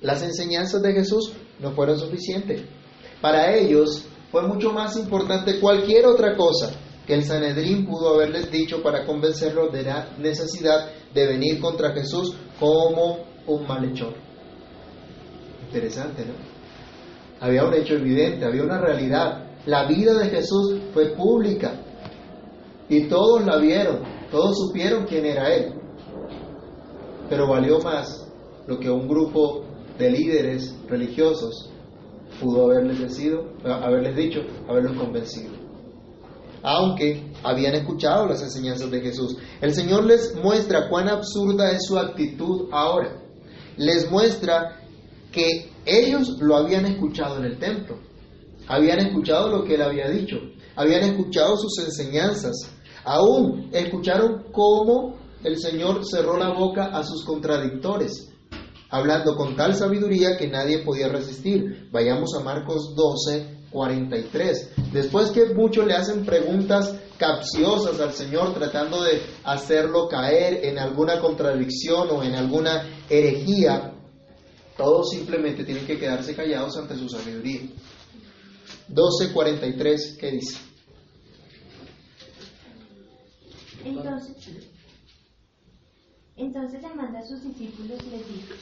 Las 0.00 0.22
enseñanzas 0.22 0.82
de 0.82 0.92
Jesús 0.92 1.32
no 1.60 1.72
fueron 1.72 1.98
suficientes. 1.98 2.62
Para 3.20 3.54
ellos 3.54 4.04
fue 4.30 4.42
mucho 4.42 4.72
más 4.72 4.96
importante 4.96 5.60
cualquier 5.60 6.06
otra 6.06 6.36
cosa 6.36 6.74
que 7.06 7.14
el 7.14 7.22
Sanedrín 7.22 7.86
pudo 7.86 8.14
haberles 8.14 8.50
dicho 8.50 8.82
para 8.82 9.06
convencerlos 9.06 9.72
de 9.72 9.82
la 9.82 10.08
necesidad 10.18 10.90
de 11.12 11.26
venir 11.26 11.60
contra 11.60 11.92
Jesús 11.92 12.34
como 12.58 13.24
un 13.46 13.66
malhechor. 13.66 14.14
Interesante, 15.66 16.24
¿no? 16.24 16.34
Había 17.40 17.64
un 17.64 17.74
hecho 17.74 17.94
evidente, 17.94 18.44
había 18.44 18.62
una 18.62 18.80
realidad. 18.80 19.43
La 19.66 19.86
vida 19.86 20.12
de 20.12 20.28
Jesús 20.28 20.78
fue 20.92 21.14
pública 21.14 21.80
y 22.88 23.08
todos 23.08 23.46
la 23.46 23.56
vieron, 23.56 24.00
todos 24.30 24.58
supieron 24.58 25.06
quién 25.06 25.24
era 25.24 25.54
Él. 25.54 25.72
Pero 27.30 27.48
valió 27.48 27.78
más 27.78 28.30
lo 28.66 28.78
que 28.78 28.90
un 28.90 29.08
grupo 29.08 29.64
de 29.98 30.10
líderes 30.10 30.76
religiosos 30.86 31.70
pudo 32.42 32.64
haberles, 32.64 32.98
decido, 33.00 33.54
haberles 33.64 34.16
dicho, 34.16 34.40
haberlos 34.68 34.98
convencido. 34.98 35.54
Aunque 36.62 37.32
habían 37.42 37.74
escuchado 37.74 38.26
las 38.26 38.42
enseñanzas 38.42 38.90
de 38.90 39.00
Jesús. 39.00 39.36
El 39.62 39.72
Señor 39.72 40.04
les 40.04 40.34
muestra 40.36 40.90
cuán 40.90 41.08
absurda 41.08 41.70
es 41.70 41.86
su 41.86 41.98
actitud 41.98 42.68
ahora. 42.70 43.16
Les 43.78 44.10
muestra 44.10 44.80
que 45.32 45.70
ellos 45.86 46.38
lo 46.40 46.56
habían 46.56 46.84
escuchado 46.84 47.38
en 47.38 47.44
el 47.46 47.58
templo 47.58 47.96
habían 48.68 49.00
escuchado 49.00 49.48
lo 49.48 49.64
que 49.64 49.74
él 49.74 49.82
había 49.82 50.08
dicho, 50.08 50.36
habían 50.76 51.02
escuchado 51.02 51.56
sus 51.56 51.84
enseñanzas, 51.84 52.54
aún 53.04 53.70
escucharon 53.72 54.44
cómo 54.52 55.16
el 55.42 55.58
Señor 55.58 56.00
cerró 56.04 56.38
la 56.38 56.52
boca 56.52 56.86
a 56.86 57.02
sus 57.04 57.24
contradictores, 57.24 58.32
hablando 58.90 59.36
con 59.36 59.56
tal 59.56 59.74
sabiduría 59.74 60.36
que 60.36 60.48
nadie 60.48 60.78
podía 60.78 61.08
resistir. 61.08 61.88
Vayamos 61.92 62.34
a 62.34 62.42
Marcos 62.42 62.94
12, 62.96 63.54
43. 63.70 64.70
Después 64.92 65.30
que 65.30 65.46
muchos 65.46 65.86
le 65.86 65.94
hacen 65.94 66.24
preguntas 66.24 66.94
capciosas 67.18 68.00
al 68.00 68.12
Señor 68.12 68.54
tratando 68.54 69.02
de 69.02 69.20
hacerlo 69.44 70.08
caer 70.08 70.64
en 70.64 70.78
alguna 70.78 71.20
contradicción 71.20 72.08
o 72.10 72.22
en 72.22 72.34
alguna 72.34 72.88
herejía, 73.10 73.92
todos 74.76 75.10
simplemente 75.10 75.64
tienen 75.64 75.86
que 75.86 75.98
quedarse 75.98 76.34
callados 76.34 76.76
ante 76.76 76.96
su 76.96 77.08
sabiduría. 77.08 77.60
12:43, 78.88 80.16
¿qué 80.18 80.30
dice? 80.32 80.58
Entonces, 83.84 84.36
entonces 86.36 86.82
manda 86.94 87.18
a 87.18 87.26
sus 87.26 87.42
discípulos 87.44 88.00
y 88.06 88.10
les 88.10 88.28
dijo, 88.28 88.54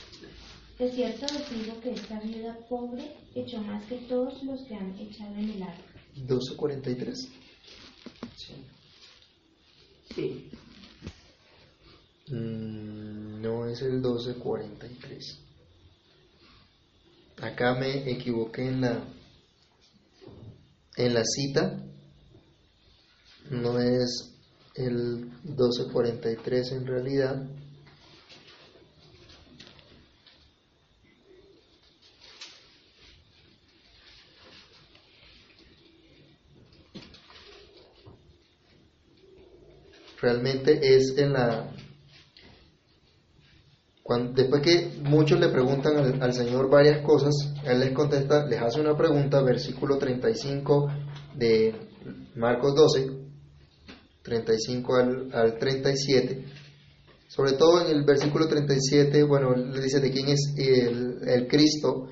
de 0.79 0.91
cierto 0.91 1.27
os 1.27 1.51
digo 1.51 1.81
que 1.81 1.93
esta 1.93 2.19
viuda 2.21 2.59
pobre 2.69 3.17
echó 3.35 3.61
más 3.63 3.85
que 3.87 3.97
todos 4.09 4.43
los 4.43 4.63
que 4.67 4.75
han 4.75 4.99
echado 4.99 5.35
en 5.37 5.51
el 5.51 5.63
arca. 5.63 5.83
12.43. 6.17 7.29
Sí. 10.15 10.51
Mm, 12.29 13.41
no 13.41 13.67
es 13.67 13.81
el 13.83 14.03
12.43. 14.03 15.39
Acá 17.41 17.75
me 17.75 18.11
equivoqué 18.11 18.67
en 18.67 18.81
la 18.83 19.05
en 20.97 21.15
la 21.15 21.25
cita. 21.25 21.83
No 23.51 23.79
es 23.79 24.33
el 24.75 25.31
12.43 25.45 26.73
en 26.73 26.87
realidad. 26.87 27.47
Realmente 40.21 40.79
es 40.97 41.19
en 41.19 41.33
la... 41.33 41.69
Después 44.35 44.63
que 44.63 44.93
muchos 45.03 45.39
le 45.41 45.49
preguntan 45.49 46.23
al, 46.23 46.33
Señor 46.33 46.71
varias 46.71 47.05
cosas, 47.05 47.35
Él 47.65 47.81
les 47.81 47.93
contesta, 47.93 48.47
les 48.47 48.61
hace 48.61 48.81
una 48.81 48.97
pregunta, 48.97 49.43
versículo 49.43 49.99
35 49.99 50.89
de 51.35 51.75
Marcos 52.37 52.75
12, 52.75 53.11
35 54.23 54.97
al, 54.97 55.29
al 55.33 55.59
37. 55.59 56.45
Sobre 57.29 57.53
todo 57.53 57.81
en 57.81 57.97
el 57.97 58.05
versículo 58.05 58.47
37, 58.47 59.23
bueno, 59.23 59.55
le 59.57 59.81
dice 59.81 60.01
de 60.01 60.11
quién 60.11 60.29
es 60.29 60.55
el, 60.57 61.27
el 61.27 61.49
Cristo. 61.49 62.09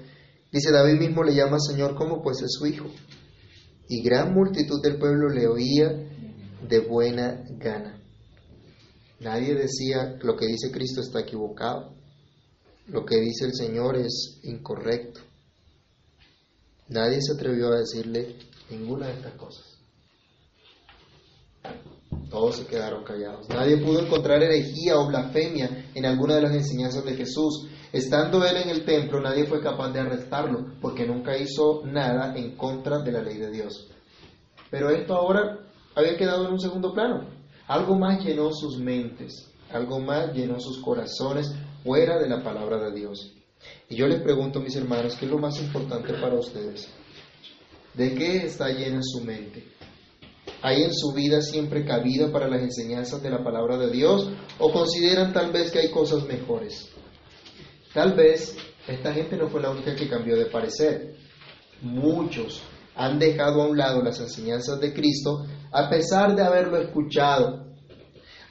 Dice, 0.50 0.72
David 0.72 0.98
mismo 0.98 1.22
le 1.22 1.34
llama 1.34 1.58
Señor 1.60 1.94
como 1.94 2.22
pues 2.22 2.40
es 2.40 2.52
su 2.52 2.66
hijo. 2.66 2.86
Y 3.88 4.02
gran 4.02 4.32
multitud 4.32 4.80
del 4.82 4.98
pueblo 4.98 5.28
le 5.28 5.46
oía 5.46 5.92
de 6.66 6.78
buena 6.80 7.44
gana. 7.58 7.99
Nadie 9.20 9.54
decía 9.54 10.18
lo 10.22 10.34
que 10.36 10.46
dice 10.46 10.72
Cristo 10.72 11.02
está 11.02 11.20
equivocado. 11.20 11.92
Lo 12.86 13.04
que 13.04 13.20
dice 13.20 13.44
el 13.44 13.54
Señor 13.54 13.96
es 13.96 14.40
incorrecto. 14.42 15.20
Nadie 16.88 17.20
se 17.20 17.34
atrevió 17.34 17.68
a 17.68 17.78
decirle 17.78 18.34
ninguna 18.70 19.06
de 19.06 19.12
estas 19.12 19.34
cosas. 19.34 19.78
Todos 22.30 22.56
se 22.56 22.66
quedaron 22.66 23.04
callados. 23.04 23.48
Nadie 23.48 23.76
pudo 23.76 24.00
encontrar 24.00 24.42
herejía 24.42 24.98
o 24.98 25.06
blasfemia 25.06 25.90
en 25.94 26.06
alguna 26.06 26.36
de 26.36 26.42
las 26.42 26.54
enseñanzas 26.54 27.04
de 27.04 27.14
Jesús. 27.14 27.68
Estando 27.92 28.44
él 28.44 28.56
en 28.56 28.70
el 28.70 28.84
templo, 28.84 29.20
nadie 29.20 29.46
fue 29.46 29.60
capaz 29.60 29.92
de 29.92 30.00
arrestarlo, 30.00 30.74
porque 30.80 31.06
nunca 31.06 31.36
hizo 31.36 31.82
nada 31.84 32.36
en 32.36 32.56
contra 32.56 33.00
de 33.00 33.12
la 33.12 33.22
ley 33.22 33.36
de 33.36 33.50
Dios. 33.50 33.88
Pero 34.70 34.90
esto 34.90 35.14
ahora 35.14 35.58
había 35.94 36.16
quedado 36.16 36.46
en 36.46 36.52
un 36.52 36.60
segundo 36.60 36.92
plano. 36.94 37.39
Algo 37.70 37.96
más 37.96 38.24
llenó 38.24 38.52
sus 38.52 38.78
mentes, 38.78 39.48
algo 39.70 40.00
más 40.00 40.32
llenó 40.34 40.58
sus 40.58 40.78
corazones 40.78 41.54
fuera 41.84 42.18
de 42.18 42.28
la 42.28 42.42
palabra 42.42 42.78
de 42.78 42.98
Dios. 42.98 43.32
Y 43.88 43.94
yo 43.94 44.08
les 44.08 44.20
pregunto, 44.22 44.58
mis 44.58 44.74
hermanos, 44.74 45.14
¿qué 45.14 45.26
es 45.26 45.30
lo 45.30 45.38
más 45.38 45.56
importante 45.60 46.14
para 46.14 46.34
ustedes? 46.34 46.88
¿De 47.94 48.12
qué 48.16 48.38
está 48.38 48.70
llena 48.70 48.98
su 49.04 49.20
mente? 49.20 49.68
¿Hay 50.62 50.82
en 50.82 50.92
su 50.92 51.12
vida 51.12 51.40
siempre 51.42 51.84
cabida 51.84 52.32
para 52.32 52.48
las 52.48 52.60
enseñanzas 52.60 53.22
de 53.22 53.30
la 53.30 53.44
palabra 53.44 53.78
de 53.78 53.92
Dios 53.92 54.28
o 54.58 54.72
consideran 54.72 55.32
tal 55.32 55.52
vez 55.52 55.70
que 55.70 55.78
hay 55.78 55.92
cosas 55.92 56.24
mejores? 56.24 56.88
Tal 57.94 58.14
vez 58.14 58.56
esta 58.88 59.14
gente 59.14 59.36
no 59.36 59.46
fue 59.46 59.62
la 59.62 59.70
única 59.70 59.94
que 59.94 60.08
cambió 60.08 60.36
de 60.36 60.46
parecer. 60.46 61.14
Muchos 61.82 62.62
han 62.96 63.20
dejado 63.20 63.62
a 63.62 63.68
un 63.68 63.78
lado 63.78 64.02
las 64.02 64.18
enseñanzas 64.18 64.80
de 64.80 64.92
Cristo 64.92 65.46
a 65.72 65.88
pesar 65.88 66.34
de 66.34 66.42
haberlo 66.42 66.76
escuchado, 66.78 67.66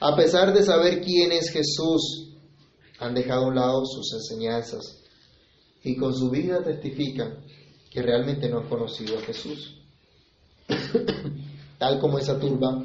a 0.00 0.16
pesar 0.16 0.52
de 0.52 0.62
saber 0.62 1.02
quién 1.02 1.32
es 1.32 1.50
Jesús, 1.50 2.34
han 2.98 3.14
dejado 3.14 3.44
a 3.44 3.48
un 3.48 3.54
lado 3.54 3.84
sus 3.84 4.12
enseñanzas 4.14 5.02
y 5.82 5.96
con 5.96 6.14
su 6.14 6.30
vida 6.30 6.62
testifican 6.62 7.44
que 7.90 8.02
realmente 8.02 8.48
no 8.48 8.58
han 8.58 8.68
conocido 8.68 9.18
a 9.18 9.22
Jesús. 9.22 9.76
Tal 11.78 11.98
como 11.98 12.18
esa 12.18 12.38
turba 12.38 12.84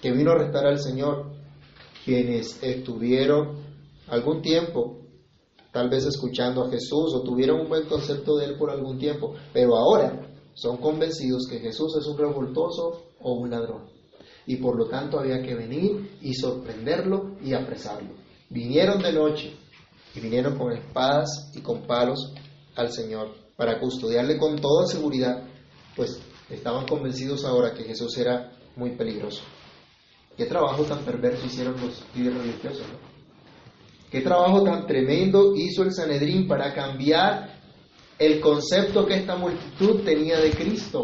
que 0.00 0.12
vino 0.12 0.30
a 0.30 0.34
arrestar 0.34 0.66
al 0.66 0.78
Señor, 0.78 1.32
quienes 2.04 2.62
estuvieron 2.62 3.58
algún 4.06 4.40
tiempo 4.40 4.98
tal 5.72 5.90
vez 5.90 6.06
escuchando 6.06 6.64
a 6.64 6.70
Jesús 6.70 7.14
o 7.14 7.22
tuvieron 7.22 7.60
un 7.60 7.68
buen 7.68 7.86
concepto 7.86 8.36
de 8.36 8.46
Él 8.46 8.56
por 8.56 8.70
algún 8.70 8.98
tiempo, 8.98 9.34
pero 9.52 9.76
ahora 9.76 10.28
son 10.58 10.78
convencidos 10.78 11.46
que 11.48 11.60
Jesús 11.60 11.96
es 12.00 12.06
un 12.06 12.18
revoltoso 12.18 13.12
o 13.20 13.34
un 13.34 13.50
ladrón. 13.50 13.88
Y 14.44 14.56
por 14.56 14.76
lo 14.76 14.88
tanto 14.88 15.20
había 15.20 15.40
que 15.40 15.54
venir 15.54 16.18
y 16.20 16.34
sorprenderlo 16.34 17.36
y 17.44 17.52
apresarlo. 17.52 18.10
Vinieron 18.50 19.00
de 19.00 19.12
noche 19.12 19.56
y 20.16 20.20
vinieron 20.20 20.58
con 20.58 20.72
espadas 20.72 21.52
y 21.54 21.60
con 21.60 21.82
palos 21.82 22.32
al 22.74 22.90
Señor 22.90 23.28
para 23.56 23.78
custodiarle 23.78 24.36
con 24.36 24.56
toda 24.56 24.86
seguridad, 24.86 25.44
pues 25.94 26.20
estaban 26.50 26.86
convencidos 26.86 27.44
ahora 27.44 27.72
que 27.72 27.84
Jesús 27.84 28.18
era 28.18 28.50
muy 28.74 28.96
peligroso. 28.96 29.42
Qué 30.36 30.46
trabajo 30.46 30.82
tan 30.82 31.04
perverso 31.04 31.46
hicieron 31.46 31.80
los 31.80 32.02
líderes 32.16 32.38
religiosos. 32.38 32.86
Qué 34.10 34.22
trabajo 34.22 34.64
tan 34.64 34.86
tremendo 34.88 35.54
hizo 35.54 35.84
el 35.84 35.92
Sanedrín 35.92 36.48
para 36.48 36.74
cambiar 36.74 37.57
el 38.18 38.40
concepto 38.40 39.06
que 39.06 39.14
esta 39.14 39.36
multitud 39.36 40.02
tenía 40.04 40.40
de 40.40 40.50
Cristo. 40.50 41.02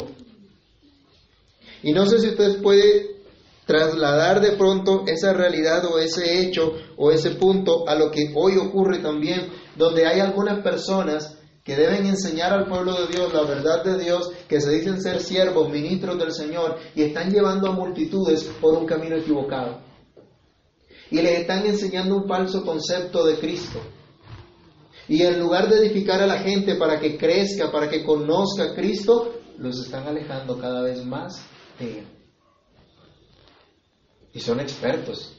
Y 1.82 1.92
no 1.92 2.06
sé 2.06 2.18
si 2.18 2.28
ustedes 2.28 2.56
puede 2.56 3.14
trasladar 3.66 4.40
de 4.40 4.52
pronto 4.52 5.04
esa 5.06 5.32
realidad 5.32 5.84
o 5.86 5.98
ese 5.98 6.40
hecho 6.40 6.72
o 6.96 7.10
ese 7.10 7.30
punto 7.32 7.88
a 7.88 7.94
lo 7.94 8.10
que 8.10 8.32
hoy 8.34 8.56
ocurre 8.56 8.98
también, 8.98 9.50
donde 9.76 10.06
hay 10.06 10.20
algunas 10.20 10.62
personas 10.62 11.38
que 11.64 11.76
deben 11.76 12.06
enseñar 12.06 12.52
al 12.52 12.66
pueblo 12.66 12.92
de 12.92 13.06
Dios 13.06 13.32
la 13.32 13.42
verdad 13.42 13.82
de 13.82 13.98
Dios, 13.98 14.30
que 14.48 14.60
se 14.60 14.70
dicen 14.70 15.00
ser 15.00 15.20
siervos, 15.20 15.70
ministros 15.70 16.18
del 16.18 16.32
Señor, 16.32 16.76
y 16.94 17.02
están 17.02 17.32
llevando 17.32 17.68
a 17.68 17.72
multitudes 17.72 18.44
por 18.60 18.74
un 18.74 18.84
camino 18.84 19.16
equivocado. 19.16 19.80
Y 21.10 21.22
les 21.22 21.40
están 21.40 21.64
enseñando 21.64 22.16
un 22.16 22.28
falso 22.28 22.64
concepto 22.64 23.24
de 23.24 23.38
Cristo. 23.38 23.80
Y 25.08 25.22
en 25.22 25.38
lugar 25.38 25.68
de 25.68 25.78
edificar 25.78 26.22
a 26.22 26.26
la 26.26 26.38
gente 26.38 26.76
para 26.76 26.98
que 26.98 27.18
crezca, 27.18 27.70
para 27.70 27.88
que 27.88 28.04
conozca 28.04 28.64
a 28.64 28.74
Cristo, 28.74 29.34
los 29.58 29.78
están 29.84 30.06
alejando 30.06 30.58
cada 30.58 30.82
vez 30.82 31.04
más 31.04 31.44
de 31.78 31.98
Él. 31.98 32.06
Y 34.32 34.40
son 34.40 34.60
expertos 34.60 35.38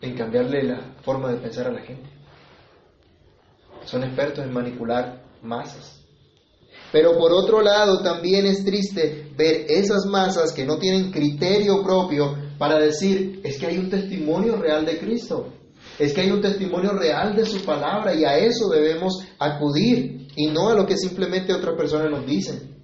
en 0.00 0.16
cambiarle 0.16 0.62
la 0.64 0.94
forma 1.02 1.30
de 1.30 1.38
pensar 1.38 1.66
a 1.68 1.72
la 1.72 1.82
gente. 1.82 2.08
Son 3.84 4.02
expertos 4.02 4.44
en 4.44 4.52
manipular 4.52 5.22
masas. 5.42 6.00
Pero 6.90 7.16
por 7.18 7.32
otro 7.32 7.60
lado, 7.60 8.02
también 8.02 8.46
es 8.46 8.64
triste 8.64 9.32
ver 9.36 9.66
esas 9.68 10.06
masas 10.06 10.52
que 10.52 10.64
no 10.64 10.78
tienen 10.78 11.10
criterio 11.10 11.82
propio 11.82 12.36
para 12.58 12.78
decir, 12.78 13.40
es 13.44 13.58
que 13.58 13.66
hay 13.66 13.78
un 13.78 13.90
testimonio 13.90 14.56
real 14.56 14.86
de 14.86 14.98
Cristo, 14.98 15.52
es 15.98 16.12
que 16.12 16.22
hay 16.22 16.30
un 16.30 16.40
testimonio 16.40 16.92
real 16.92 17.36
de 17.36 17.44
su 17.44 17.64
palabra 17.64 18.14
y 18.14 18.24
a 18.24 18.36
eso 18.36 18.68
debemos 18.68 19.22
acudir 19.38 20.28
y 20.36 20.48
no 20.48 20.68
a 20.68 20.74
lo 20.74 20.86
que 20.86 20.96
simplemente 20.96 21.52
otras 21.52 21.76
personas 21.76 22.10
nos 22.10 22.26
dicen. 22.26 22.74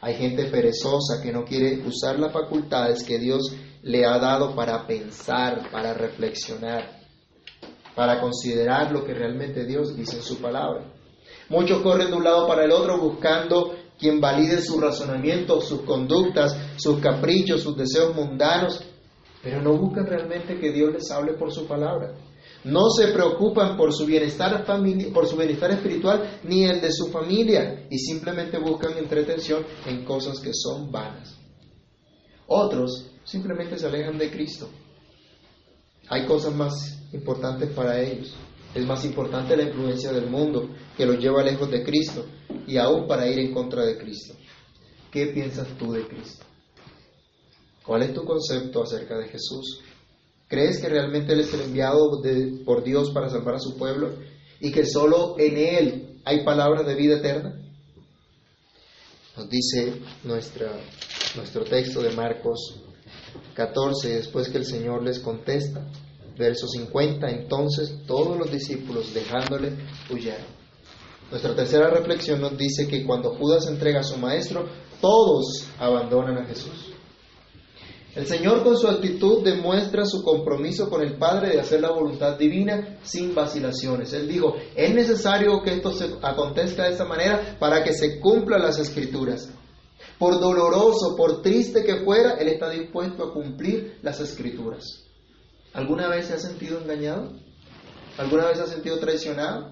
Hay 0.00 0.14
gente 0.14 0.44
perezosa 0.44 1.20
que 1.22 1.32
no 1.32 1.44
quiere 1.44 1.86
usar 1.86 2.18
las 2.18 2.32
facultades 2.32 3.04
que 3.04 3.18
Dios 3.18 3.54
le 3.82 4.06
ha 4.06 4.18
dado 4.18 4.54
para 4.54 4.86
pensar, 4.86 5.70
para 5.70 5.92
reflexionar, 5.92 7.00
para 7.94 8.20
considerar 8.20 8.92
lo 8.92 9.04
que 9.04 9.12
realmente 9.12 9.66
Dios 9.66 9.94
dice 9.94 10.16
en 10.16 10.22
su 10.22 10.38
palabra. 10.38 10.84
Muchos 11.50 11.82
corren 11.82 12.10
de 12.10 12.16
un 12.16 12.24
lado 12.24 12.46
para 12.46 12.64
el 12.64 12.72
otro 12.72 12.98
buscando 12.98 13.74
quien 13.98 14.20
valide 14.20 14.62
su 14.62 14.80
razonamiento, 14.80 15.60
sus 15.60 15.82
conductas, 15.82 16.56
sus 16.76 17.00
caprichos, 17.00 17.60
sus 17.60 17.76
deseos 17.76 18.14
mundanos, 18.14 18.82
pero 19.42 19.60
no 19.60 19.76
buscan 19.76 20.06
realmente 20.06 20.58
que 20.58 20.72
Dios 20.72 20.92
les 20.94 21.10
hable 21.10 21.34
por 21.34 21.52
su 21.52 21.66
palabra. 21.66 22.14
No 22.64 22.90
se 22.90 23.08
preocupan 23.08 23.76
por 23.76 23.92
su 23.94 24.04
bienestar 24.04 24.66
por 25.12 25.26
su 25.26 25.36
bienestar 25.36 25.70
espiritual 25.70 26.40
ni 26.44 26.64
el 26.64 26.80
de 26.80 26.92
su 26.92 27.06
familia 27.06 27.86
y 27.90 27.98
simplemente 27.98 28.58
buscan 28.58 28.98
entretención 28.98 29.64
en 29.86 30.04
cosas 30.04 30.40
que 30.40 30.52
son 30.52 30.90
vanas. 30.92 31.36
Otros 32.46 33.06
simplemente 33.24 33.78
se 33.78 33.86
alejan 33.86 34.18
de 34.18 34.30
Cristo. 34.30 34.68
Hay 36.08 36.26
cosas 36.26 36.54
más 36.54 36.98
importantes 37.12 37.70
para 37.70 38.00
ellos. 38.00 38.34
Es 38.74 38.84
más 38.84 39.04
importante 39.04 39.56
la 39.56 39.64
influencia 39.64 40.12
del 40.12 40.26
mundo 40.26 40.68
que 40.96 41.06
los 41.06 41.18
lleva 41.18 41.42
lejos 41.42 41.70
de 41.70 41.82
Cristo 41.82 42.26
y 42.66 42.76
aún 42.76 43.06
para 43.06 43.26
ir 43.26 43.38
en 43.38 43.54
contra 43.54 43.84
de 43.84 43.96
Cristo. 43.96 44.34
¿Qué 45.10 45.26
piensas 45.26 45.66
tú 45.78 45.92
de 45.92 46.06
Cristo? 46.06 46.44
¿Cuál 47.84 48.02
es 48.02 48.14
tu 48.14 48.24
concepto 48.24 48.82
acerca 48.82 49.18
de 49.18 49.28
Jesús? 49.28 49.80
¿Crees 50.50 50.80
que 50.80 50.88
realmente 50.88 51.32
Él 51.32 51.40
es 51.40 51.54
el 51.54 51.60
enviado 51.60 52.20
por 52.64 52.82
Dios 52.82 53.12
para 53.12 53.30
salvar 53.30 53.54
a 53.54 53.60
su 53.60 53.76
pueblo 53.76 54.14
y 54.58 54.72
que 54.72 54.84
solo 54.84 55.36
en 55.38 55.56
Él 55.56 56.20
hay 56.24 56.44
palabras 56.44 56.84
de 56.84 56.96
vida 56.96 57.18
eterna? 57.18 57.54
Nos 59.36 59.48
dice 59.48 60.02
nuestro 60.24 61.64
texto 61.64 62.02
de 62.02 62.10
Marcos 62.10 62.82
14, 63.54 64.16
después 64.16 64.48
que 64.48 64.58
el 64.58 64.64
Señor 64.66 65.04
les 65.04 65.20
contesta, 65.20 65.86
verso 66.36 66.66
50, 66.66 67.30
entonces 67.30 68.00
todos 68.08 68.36
los 68.36 68.50
discípulos 68.50 69.14
dejándole 69.14 69.72
huyeron. 70.10 70.58
Nuestra 71.30 71.54
tercera 71.54 71.90
reflexión 71.90 72.40
nos 72.40 72.58
dice 72.58 72.88
que 72.88 73.06
cuando 73.06 73.36
Judas 73.36 73.68
entrega 73.68 74.00
a 74.00 74.02
su 74.02 74.18
maestro, 74.18 74.68
todos 75.00 75.68
abandonan 75.78 76.38
a 76.38 76.46
Jesús. 76.46 76.92
El 78.14 78.26
Señor 78.26 78.64
con 78.64 78.76
su 78.76 78.88
actitud 78.88 79.44
demuestra 79.44 80.04
su 80.04 80.22
compromiso 80.22 80.90
con 80.90 81.00
el 81.00 81.16
Padre 81.16 81.50
de 81.50 81.60
hacer 81.60 81.80
la 81.80 81.92
voluntad 81.92 82.36
divina 82.36 82.98
sin 83.02 83.34
vacilaciones. 83.34 84.12
Él 84.12 84.26
dijo, 84.26 84.56
es 84.74 84.92
necesario 84.92 85.62
que 85.62 85.74
esto 85.74 85.92
se 85.92 86.16
acontezca 86.20 86.84
de 86.84 86.90
esta 86.90 87.04
manera 87.04 87.56
para 87.60 87.84
que 87.84 87.92
se 87.92 88.18
cumplan 88.18 88.62
las 88.62 88.80
escrituras. 88.80 89.48
Por 90.18 90.40
doloroso, 90.40 91.14
por 91.16 91.40
triste 91.40 91.84
que 91.84 92.04
fuera, 92.04 92.32
Él 92.34 92.48
está 92.48 92.68
dispuesto 92.68 93.22
a 93.24 93.32
cumplir 93.32 93.98
las 94.02 94.18
escrituras. 94.20 95.04
¿Alguna 95.72 96.08
vez 96.08 96.26
se 96.26 96.34
ha 96.34 96.38
sentido 96.38 96.80
engañado? 96.80 97.32
¿Alguna 98.18 98.46
vez 98.46 98.58
se 98.58 98.64
ha 98.64 98.66
sentido 98.66 98.98
traicionado? 98.98 99.70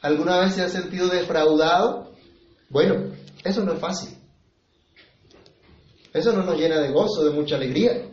¿Alguna 0.00 0.40
vez 0.40 0.54
se 0.54 0.62
ha 0.62 0.68
sentido 0.68 1.06
defraudado? 1.06 2.12
Bueno, 2.68 3.12
eso 3.44 3.64
no 3.64 3.74
es 3.74 3.78
fácil. 3.78 4.21
Eso 6.12 6.32
no 6.32 6.42
nos 6.42 6.58
llena 6.58 6.80
de 6.80 6.90
gozo, 6.90 7.24
de 7.24 7.30
mucha 7.30 7.56
alegría. 7.56 8.08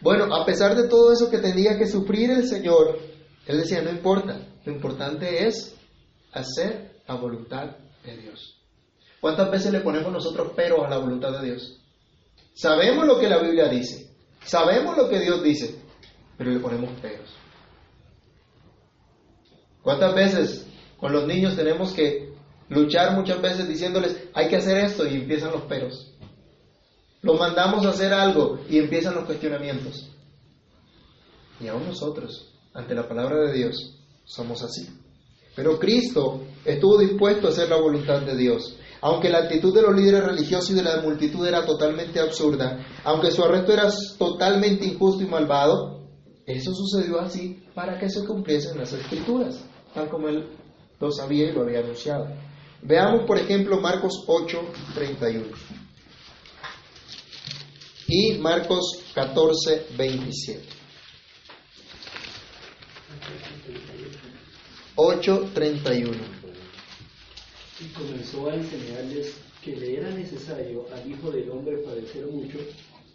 Bueno, 0.00 0.32
a 0.34 0.44
pesar 0.44 0.76
de 0.76 0.88
todo 0.88 1.12
eso 1.12 1.30
que 1.30 1.38
tenía 1.38 1.76
que 1.78 1.86
sufrir 1.86 2.30
el 2.30 2.46
Señor, 2.46 2.98
Él 3.46 3.58
decía, 3.58 3.82
no 3.82 3.90
importa, 3.90 4.38
lo 4.64 4.72
importante 4.72 5.46
es 5.46 5.74
hacer 6.32 7.00
la 7.08 7.14
voluntad 7.14 7.76
de 8.04 8.16
Dios. 8.16 8.56
¿Cuántas 9.20 9.50
veces 9.50 9.72
le 9.72 9.80
ponemos 9.80 10.12
nosotros 10.12 10.52
pero 10.54 10.84
a 10.84 10.90
la 10.90 10.98
voluntad 10.98 11.40
de 11.40 11.46
Dios? 11.46 11.80
Sabemos 12.54 13.06
lo 13.06 13.18
que 13.18 13.28
la 13.28 13.38
Biblia 13.38 13.68
dice, 13.68 14.10
sabemos 14.44 14.96
lo 14.96 15.08
que 15.08 15.20
Dios 15.20 15.42
dice, 15.42 15.74
pero 16.36 16.50
le 16.50 16.60
ponemos 16.60 16.90
peros. 17.00 17.34
¿Cuántas 19.82 20.14
veces 20.14 20.66
con 20.98 21.12
los 21.12 21.26
niños 21.26 21.56
tenemos 21.56 21.92
que 21.92 22.34
luchar 22.68 23.16
muchas 23.16 23.40
veces 23.40 23.68
diciéndoles, 23.68 24.16
hay 24.34 24.48
que 24.48 24.56
hacer 24.56 24.78
esto 24.78 25.06
y 25.06 25.14
empiezan 25.14 25.52
los 25.52 25.62
peros? 25.62 26.12
Lo 27.26 27.34
mandamos 27.34 27.84
a 27.84 27.88
hacer 27.88 28.14
algo 28.14 28.60
y 28.70 28.78
empiezan 28.78 29.16
los 29.16 29.24
cuestionamientos. 29.24 30.08
Y 31.58 31.66
aún 31.66 31.84
nosotros, 31.84 32.54
ante 32.72 32.94
la 32.94 33.08
palabra 33.08 33.48
de 33.48 33.52
Dios, 33.52 33.98
somos 34.24 34.62
así. 34.62 34.88
Pero 35.56 35.76
Cristo 35.76 36.42
estuvo 36.64 36.98
dispuesto 36.98 37.48
a 37.48 37.50
hacer 37.50 37.68
la 37.68 37.80
voluntad 37.80 38.22
de 38.22 38.36
Dios. 38.36 38.76
Aunque 39.00 39.28
la 39.28 39.38
actitud 39.38 39.74
de 39.74 39.82
los 39.82 39.96
líderes 39.96 40.22
religiosos 40.22 40.70
y 40.70 40.74
de 40.74 40.84
la 40.84 41.00
multitud 41.02 41.44
era 41.44 41.66
totalmente 41.66 42.20
absurda, 42.20 42.86
aunque 43.02 43.32
su 43.32 43.42
arresto 43.42 43.72
era 43.72 43.88
totalmente 44.16 44.86
injusto 44.86 45.24
y 45.24 45.26
malvado, 45.26 46.06
eso 46.46 46.72
sucedió 46.74 47.20
así 47.20 47.60
para 47.74 47.98
que 47.98 48.08
se 48.08 48.24
cumpliesen 48.24 48.78
las 48.78 48.92
escrituras, 48.92 49.64
tal 49.92 50.08
como 50.08 50.28
él 50.28 50.46
lo 51.00 51.10
sabía 51.10 51.50
y 51.50 51.52
lo 51.52 51.62
había 51.62 51.80
anunciado. 51.80 52.28
Veamos, 52.82 53.26
por 53.26 53.36
ejemplo, 53.36 53.80
Marcos 53.80 54.22
8, 54.28 54.60
31 54.94 55.85
y 58.08 58.38
Marcos 58.38 59.02
14, 59.14 59.86
27. 59.96 60.62
8, 64.94 65.50
31. 65.52 66.12
Y 67.80 67.84
comenzó 67.88 68.48
a 68.48 68.54
enseñarles 68.54 69.34
que 69.62 69.76
le 69.76 69.98
era 69.98 70.10
necesario 70.10 70.86
al 70.94 71.10
Hijo 71.10 71.30
del 71.30 71.50
Hombre 71.50 71.78
padecer 71.78 72.26
mucho 72.26 72.58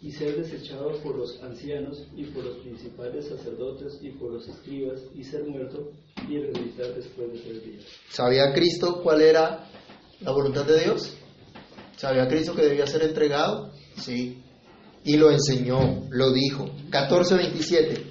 y 0.02 0.12
ser 0.12 0.36
desechado 0.36 0.92
por 1.02 1.16
los 1.16 1.42
ancianos 1.42 2.06
y 2.14 2.24
por 2.26 2.44
los 2.44 2.58
principales 2.58 3.28
sacerdotes 3.28 3.98
y 4.02 4.10
por 4.10 4.32
los 4.32 4.46
escribas 4.48 5.00
y 5.14 5.24
ser 5.24 5.44
muerto 5.44 5.90
y 6.28 6.38
resucitar 6.38 6.94
después 6.94 7.32
de 7.32 7.38
tres 7.38 7.64
días. 7.64 7.84
¿Sabía 8.10 8.52
Cristo 8.52 9.00
cuál 9.02 9.22
era 9.22 9.70
la 10.20 10.32
voluntad 10.32 10.64
de 10.66 10.80
Dios? 10.80 11.14
¿Sabía 11.96 12.28
Cristo 12.28 12.54
que 12.54 12.62
debía 12.62 12.86
ser 12.86 13.02
entregado? 13.02 13.72
Sí 13.96 14.42
y 15.04 15.16
lo 15.16 15.30
enseñó, 15.30 16.06
lo 16.10 16.32
dijo. 16.32 16.66
14.27, 16.90 18.02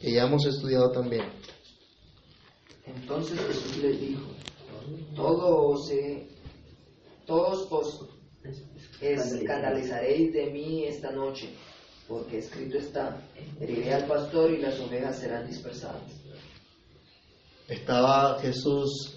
que 0.00 0.12
ya 0.12 0.24
hemos 0.24 0.46
estudiado 0.46 0.90
también. 0.90 1.24
Entonces 2.86 3.38
Jesús 3.40 3.76
les 3.78 4.00
dijo, 4.00 4.22
todos, 5.14 5.90
todos 7.26 7.66
os 7.70 8.08
escandalizaréis 9.00 10.32
de 10.32 10.50
mí 10.50 10.84
esta 10.84 11.10
noche, 11.12 11.50
porque 12.08 12.38
escrito 12.38 12.78
está, 12.78 13.20
heriré 13.60 13.94
al 13.94 14.06
pastor 14.06 14.52
y 14.52 14.58
las 14.60 14.78
ovejas 14.80 15.18
serán 15.18 15.46
dispersadas. 15.46 16.02
¿Estaba 17.68 18.38
Jesús 18.40 19.16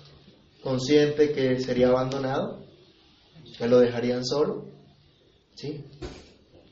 consciente 0.64 1.34
que 1.34 1.60
sería 1.60 1.90
abandonado? 1.90 2.66
¿Que 3.58 3.68
lo 3.68 3.80
dejarían 3.80 4.26
solo? 4.26 4.67
¿Sí? 5.58 5.84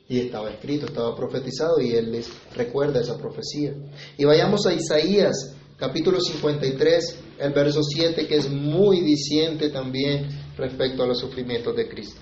Y 0.08 0.20
estaba 0.20 0.48
escrito, 0.48 0.86
estaba 0.86 1.16
profetizado 1.16 1.80
y 1.80 1.90
él 1.90 2.12
les 2.12 2.30
recuerda 2.54 3.00
esa 3.00 3.18
profecía. 3.18 3.74
Y 4.16 4.24
vayamos 4.24 4.64
a 4.64 4.72
Isaías, 4.72 5.56
capítulo 5.76 6.20
53, 6.20 7.18
el 7.40 7.52
verso 7.52 7.82
7, 7.82 8.28
que 8.28 8.36
es 8.36 8.48
muy 8.48 9.00
diciente 9.00 9.70
también 9.70 10.28
respecto 10.56 11.02
a 11.02 11.06
los 11.08 11.18
sufrimientos 11.18 11.74
de 11.74 11.88
Cristo. 11.88 12.20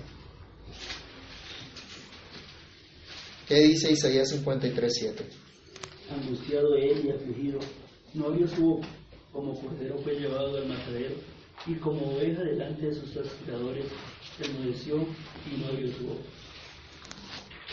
¿Qué 3.47 3.59
dice 3.59 3.91
Isaías 3.91 4.29
53, 4.29 4.91
7? 4.91 5.25
Angustiado 6.09 6.75
él 6.77 7.05
y 7.05 7.11
afligido, 7.11 7.59
no 8.15 8.47
su 8.47 8.81
como 9.31 9.53
cordero 9.61 9.99
fue 9.99 10.15
llevado 10.15 10.57
al 10.57 10.67
matadero, 10.67 11.13
y 11.67 11.75
como 11.75 12.15
oveja 12.15 12.41
delante 12.41 12.87
de 12.87 12.95
sus 12.95 13.11
trasquiladores, 13.13 13.85
enmudeció 14.43 14.95
y 14.95 15.61
no 15.61 15.77
vio 15.77 15.91
su 15.93 16.07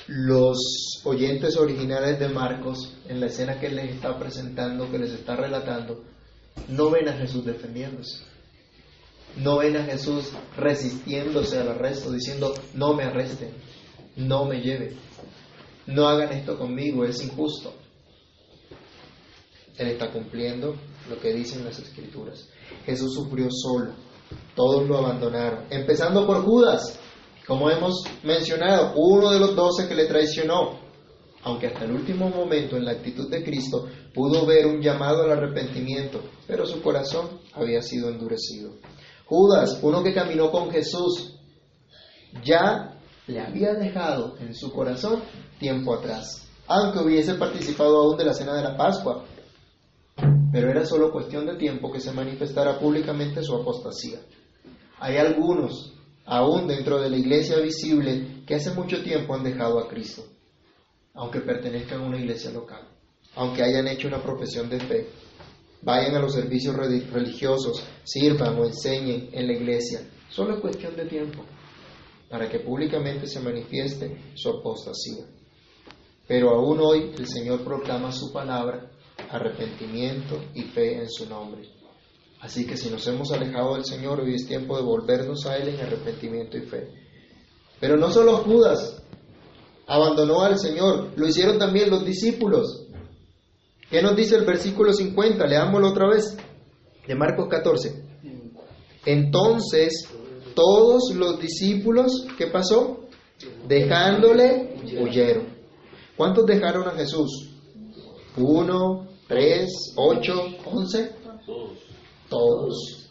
los 0.08 1.00
oyentes 1.04 1.56
originales 1.56 2.18
de 2.18 2.28
Marcos, 2.28 2.94
en 3.08 3.20
la 3.20 3.26
escena 3.26 3.60
que 3.60 3.68
les 3.68 3.94
está 3.94 4.18
presentando, 4.18 4.90
que 4.90 4.98
les 4.98 5.12
está 5.12 5.36
relatando, 5.36 6.02
no 6.68 6.90
ven 6.90 7.08
a 7.08 7.12
Jesús 7.14 7.44
defendiéndose. 7.44 8.24
No 9.36 9.58
ven 9.58 9.76
a 9.76 9.84
Jesús 9.84 10.30
resistiéndose 10.56 11.58
al 11.58 11.68
arresto, 11.68 12.12
diciendo, 12.12 12.52
no 12.74 12.94
me 12.94 13.04
arresten, 13.04 13.50
no 14.16 14.44
me 14.44 14.60
lleven, 14.60 14.96
no 15.86 16.06
hagan 16.06 16.32
esto 16.32 16.58
conmigo, 16.58 17.04
es 17.04 17.22
injusto. 17.22 17.72
Él 19.78 19.88
está 19.88 20.10
cumpliendo 20.10 20.76
lo 21.08 21.18
que 21.18 21.32
dicen 21.32 21.64
las 21.64 21.78
escrituras. 21.78 22.46
Jesús 22.84 23.14
sufrió 23.14 23.48
solo, 23.50 23.92
todos 24.54 24.86
lo 24.86 24.98
abandonaron, 24.98 25.64
empezando 25.70 26.26
por 26.26 26.42
Judas, 26.42 26.98
como 27.46 27.70
hemos 27.70 28.04
mencionado, 28.22 28.94
uno 28.96 29.30
de 29.30 29.40
los 29.40 29.56
doce 29.56 29.88
que 29.88 29.94
le 29.94 30.06
traicionó, 30.06 30.78
aunque 31.42 31.66
hasta 31.66 31.84
el 31.84 31.92
último 31.92 32.28
momento 32.28 32.76
en 32.76 32.84
la 32.84 32.92
actitud 32.92 33.28
de 33.28 33.42
Cristo 33.42 33.88
pudo 34.14 34.46
ver 34.46 34.66
un 34.66 34.80
llamado 34.80 35.24
al 35.24 35.32
arrepentimiento, 35.32 36.20
pero 36.46 36.66
su 36.66 36.80
corazón 36.82 37.40
había 37.54 37.82
sido 37.82 38.10
endurecido. 38.10 38.74
Judas, 39.26 39.80
uno 39.82 40.02
que 40.02 40.14
caminó 40.14 40.50
con 40.50 40.70
Jesús, 40.70 41.34
ya 42.44 43.00
le 43.26 43.40
había 43.40 43.74
dejado 43.74 44.36
en 44.38 44.54
su 44.54 44.72
corazón 44.72 45.22
tiempo 45.58 45.94
atrás, 45.94 46.48
aunque 46.66 47.00
hubiese 47.00 47.34
participado 47.34 48.02
aún 48.02 48.16
de 48.16 48.24
la 48.24 48.34
cena 48.34 48.54
de 48.54 48.62
la 48.62 48.76
Pascua, 48.76 49.24
pero 50.52 50.70
era 50.70 50.84
solo 50.84 51.10
cuestión 51.10 51.46
de 51.46 51.56
tiempo 51.56 51.90
que 51.90 52.00
se 52.00 52.12
manifestara 52.12 52.78
públicamente 52.78 53.42
su 53.42 53.54
apostasía. 53.54 54.18
Hay 55.00 55.16
algunos 55.16 55.91
aún 56.24 56.66
dentro 56.66 57.00
de 57.00 57.10
la 57.10 57.16
iglesia 57.16 57.58
visible, 57.58 58.42
que 58.46 58.54
hace 58.54 58.72
mucho 58.72 59.02
tiempo 59.02 59.34
han 59.34 59.44
dejado 59.44 59.78
a 59.78 59.88
Cristo, 59.88 60.24
aunque 61.14 61.40
pertenezcan 61.40 62.00
a 62.00 62.06
una 62.06 62.18
iglesia 62.18 62.50
local, 62.50 62.88
aunque 63.34 63.62
hayan 63.62 63.88
hecho 63.88 64.08
una 64.08 64.22
profesión 64.22 64.68
de 64.68 64.80
fe, 64.80 65.06
vayan 65.82 66.14
a 66.14 66.20
los 66.20 66.32
servicios 66.32 66.76
religiosos, 66.76 67.82
sirvan 68.04 68.58
o 68.58 68.64
enseñen 68.64 69.28
en 69.32 69.46
la 69.46 69.52
iglesia. 69.52 70.00
Solo 70.28 70.54
es 70.54 70.60
cuestión 70.60 70.96
de 70.96 71.06
tiempo 71.06 71.44
para 72.32 72.48
que 72.48 72.60
públicamente 72.60 73.26
se 73.26 73.40
manifieste 73.40 74.16
su 74.34 74.48
apostasía. 74.48 75.26
Pero 76.26 76.50
aún 76.50 76.80
hoy 76.80 77.12
el 77.18 77.26
Señor 77.26 77.62
proclama 77.62 78.10
su 78.10 78.32
palabra, 78.32 78.90
arrepentimiento 79.30 80.42
y 80.54 80.62
fe 80.62 80.94
en 80.96 81.10
su 81.10 81.28
nombre. 81.28 81.81
Así 82.42 82.66
que 82.66 82.76
si 82.76 82.90
nos 82.90 83.06
hemos 83.06 83.30
alejado 83.30 83.74
del 83.74 83.84
Señor, 83.84 84.20
hoy 84.20 84.34
es 84.34 84.48
tiempo 84.48 84.76
de 84.76 84.82
volvernos 84.82 85.46
a 85.46 85.56
Él 85.58 85.68
en 85.68 85.80
arrepentimiento 85.80 86.58
y 86.58 86.62
fe. 86.62 86.88
Pero 87.78 87.96
no 87.96 88.10
solo 88.10 88.38
Judas 88.38 89.00
abandonó 89.86 90.42
al 90.42 90.58
Señor, 90.58 91.12
lo 91.14 91.28
hicieron 91.28 91.56
también 91.56 91.88
los 91.88 92.04
discípulos. 92.04 92.88
¿Qué 93.88 94.02
nos 94.02 94.16
dice 94.16 94.34
el 94.34 94.44
versículo 94.44 94.92
50? 94.92 95.46
Leámoslo 95.46 95.90
otra 95.90 96.08
vez, 96.08 96.36
de 97.06 97.14
Marcos 97.14 97.46
14. 97.48 98.02
Entonces, 99.06 100.08
todos 100.56 101.14
los 101.14 101.38
discípulos, 101.38 102.26
¿qué 102.36 102.48
pasó? 102.48 103.06
Dejándole, 103.68 104.74
huyeron. 105.00 105.46
¿Cuántos 106.16 106.44
dejaron 106.46 106.88
a 106.88 106.92
Jesús? 106.92 107.54
¿Uno, 108.36 109.06
tres, 109.28 109.94
ocho, 109.94 110.42
once? 110.64 111.22
Todos. 112.32 113.10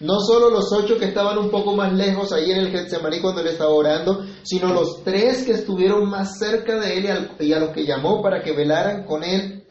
No 0.00 0.20
solo 0.20 0.50
los 0.50 0.70
ocho 0.72 0.98
que 0.98 1.06
estaban 1.06 1.38
un 1.38 1.50
poco 1.50 1.74
más 1.74 1.92
lejos 1.94 2.32
ahí 2.32 2.50
en 2.50 2.58
el 2.58 2.70
Getsemaní 2.70 3.20
cuando 3.20 3.40
él 3.40 3.48
estaba 3.48 3.70
orando, 3.70 4.24
sino 4.42 4.72
los 4.74 5.02
tres 5.02 5.44
que 5.44 5.52
estuvieron 5.52 6.08
más 6.08 6.38
cerca 6.38 6.78
de 6.78 6.98
él 6.98 7.28
y 7.40 7.52
a 7.52 7.58
los 7.58 7.70
que 7.70 7.86
llamó 7.86 8.22
para 8.22 8.42
que 8.42 8.52
velaran 8.52 9.04
con 9.04 9.24
él, 9.24 9.64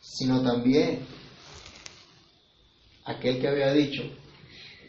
sino 0.00 0.42
también 0.42 1.06
aquel 3.06 3.40
que 3.40 3.48
había 3.48 3.72
dicho, 3.72 4.02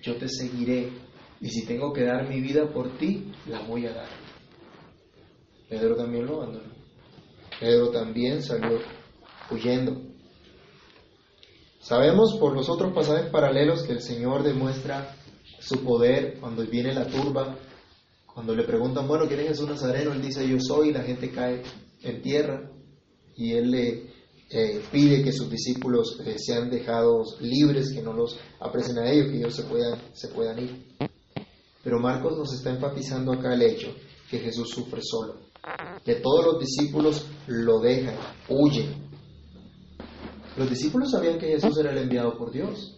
yo 0.03 0.17
te 0.17 0.27
seguiré 0.27 0.91
y 1.39 1.49
si 1.49 1.65
tengo 1.65 1.93
que 1.93 2.03
dar 2.03 2.27
mi 2.27 2.41
vida 2.41 2.71
por 2.71 2.97
ti, 2.97 3.31
la 3.47 3.61
voy 3.61 3.85
a 3.87 3.93
dar. 3.93 4.09
Pedro 5.69 5.95
también 5.95 6.25
lo 6.25 6.41
abandonó. 6.41 6.73
Pedro 7.59 7.89
también 7.89 8.41
salió 8.43 8.79
huyendo. 9.49 10.14
Sabemos 11.85 12.33
por 12.39 12.55
los 12.55 12.67
otros 12.67 12.93
pasajes 12.93 13.29
paralelos 13.29 13.83
que 13.83 13.91
el 13.91 14.01
Señor 14.01 14.41
demuestra 14.41 15.15
su 15.59 15.83
poder 15.83 16.39
cuando 16.39 16.65
viene 16.65 16.91
la 16.95 17.05
turba, 17.05 17.59
cuando 18.25 18.55
le 18.55 18.63
preguntan, 18.63 19.07
bueno, 19.07 19.27
¿quién 19.27 19.41
es 19.41 19.49
Jesús 19.49 19.69
Nazareno? 19.69 20.11
Él 20.11 20.19
dice, 20.19 20.49
yo 20.49 20.57
soy, 20.59 20.89
y 20.89 20.93
la 20.93 21.03
gente 21.03 21.29
cae 21.29 21.61
en 22.01 22.23
tierra 22.23 22.71
y 23.35 23.53
él 23.53 23.69
le 23.69 24.09
eh, 24.49 24.81
pide 24.91 25.23
que 25.23 25.31
sus 25.31 25.47
discípulos 25.47 26.19
eh, 26.25 26.39
sean 26.39 26.71
dejados 26.71 27.37
libres, 27.39 27.93
que 27.93 28.01
no 28.01 28.13
los 28.13 28.39
apresen 28.59 28.97
a 28.97 29.11
ellos, 29.11 29.27
que 29.27 29.37
ellos 29.37 29.55
se 29.55 29.63
puedan, 29.65 30.01
se 30.11 30.29
puedan 30.29 30.57
ir. 30.57 30.85
Pero 31.83 31.99
Marcos 31.99 32.35
nos 32.35 32.51
está 32.51 32.71
enfatizando 32.71 33.31
acá 33.31 33.53
el 33.53 33.61
hecho 33.61 33.93
que 34.27 34.39
Jesús 34.39 34.71
sufre 34.71 35.01
solo, 35.03 35.35
que 36.03 36.15
todos 36.15 36.45
los 36.45 36.59
discípulos 36.59 37.27
lo 37.45 37.79
dejan, 37.79 38.15
huyen. 38.49 39.04
Los 40.57 40.69
discípulos 40.69 41.11
sabían 41.11 41.37
que 41.37 41.47
Jesús 41.47 41.77
era 41.77 41.91
el 41.91 41.97
enviado 41.97 42.37
por 42.37 42.51
Dios. 42.51 42.95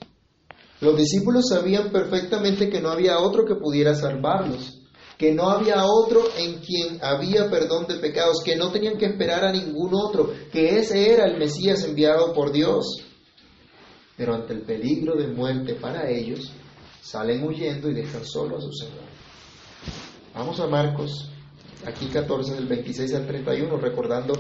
Los 0.80 0.96
discípulos 0.96 1.46
sabían 1.50 1.91
perfectamente 1.91 2.70
que 2.70 2.82
no 2.82 2.89
había 2.89 3.20
otro 3.20 3.46
que 3.46 3.56
pudiera 3.56 3.96
salvarlos, 3.96 4.80
que 5.17 5.34
no 5.34 5.50
había 5.50 5.84
otro 5.86 6.22
en 6.38 6.60
quien 6.60 7.00
había 7.02 7.50
perdón 7.50 7.88
de 7.88 7.96
pecados, 7.96 8.43
que 8.46 8.56
no 8.56 8.72
tenían 8.72 8.98
que 8.98 9.08
esperar 9.08 9.43
a 9.43 9.52
ningún 9.52 9.91
otro, 9.96 10.32
que 10.52 10.78
ese 10.78 11.12
era 11.12 11.26
el 11.26 11.39
Mesías 11.39 11.84
enviado 11.84 12.32
por 12.34 12.52
Dios. 12.52 13.04
Pero 14.15 14.36
ante 14.36 14.54
el 14.54 14.62
peligro 14.62 15.15
de 15.15 15.28
muerte 15.28 15.74
para 15.74 16.10
ellos, 16.10 16.52
salen 17.02 17.43
huyendo 17.43 17.89
y 17.89 17.96
dejan 17.96 18.26
solo 18.26 18.58
a 18.58 18.62
su 18.62 18.72
Señor. 18.72 19.06
Vamos 20.36 20.60
a 20.60 20.67
Marcos, 20.67 21.32
aquí 21.86 22.06
14 22.08 22.54
del 22.54 22.67
26 22.67 23.15
al 23.15 23.26
31, 23.26 23.78
recordando 23.78 24.34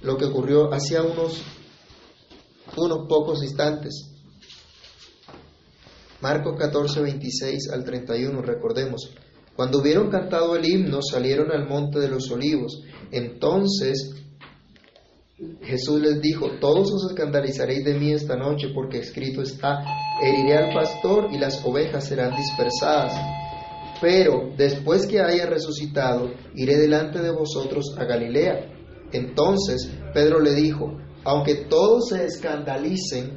lo 0.00 0.16
que 0.16 0.24
ocurrió 0.24 0.72
hacía 0.72 1.02
unos, 1.02 1.42
unos 2.84 3.08
pocos 3.08 3.42
instantes. 3.42 4.12
Marcos 6.20 6.56
14, 6.58 7.00
26 7.02 7.70
al 7.72 7.84
31, 7.84 8.42
recordemos. 8.42 9.10
Cuando 9.54 9.78
hubieron 9.78 10.10
cantado 10.10 10.56
el 10.56 10.66
himno, 10.66 11.00
salieron 11.02 11.50
al 11.50 11.68
monte 11.68 11.98
de 11.98 12.08
los 12.08 12.30
olivos. 12.30 12.82
Entonces 13.10 14.14
Jesús 15.62 16.00
les 16.00 16.20
dijo, 16.22 16.52
todos 16.60 16.90
os 16.92 17.10
escandalizaréis 17.10 17.84
de 17.84 17.94
mí 17.94 18.12
esta 18.12 18.36
noche, 18.36 18.68
porque 18.74 18.98
escrito 18.98 19.42
está, 19.42 19.84
heriré 20.22 20.56
al 20.56 20.74
pastor 20.74 21.28
y 21.30 21.38
las 21.38 21.62
ovejas 21.64 22.04
serán 22.08 22.34
dispersadas. 22.34 23.14
Pero 24.00 24.50
después 24.56 25.06
que 25.06 25.20
haya 25.20 25.46
resucitado, 25.46 26.30
iré 26.54 26.76
delante 26.76 27.20
de 27.20 27.30
vosotros 27.30 27.94
a 27.98 28.04
Galilea. 28.04 28.72
Entonces 29.12 29.90
Pedro 30.14 30.40
le 30.40 30.54
dijo, 30.54 30.98
aunque 31.26 31.66
todos 31.68 32.10
se 32.10 32.24
escandalicen, 32.24 33.36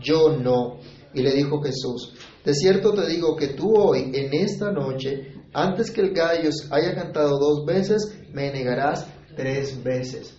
yo 0.00 0.36
no. 0.36 0.80
Y 1.14 1.22
le 1.22 1.32
dijo 1.34 1.62
Jesús, 1.62 2.14
de 2.44 2.52
cierto 2.52 2.92
te 2.92 3.06
digo 3.06 3.36
que 3.36 3.48
tú 3.48 3.72
hoy, 3.76 4.10
en 4.12 4.34
esta 4.34 4.72
noche, 4.72 5.34
antes 5.52 5.92
que 5.92 6.00
el 6.00 6.12
gallo 6.12 6.50
haya 6.72 6.94
cantado 6.96 7.38
dos 7.38 7.64
veces, 7.64 8.12
me 8.32 8.50
negarás 8.50 9.06
tres 9.36 9.82
veces. 9.84 10.36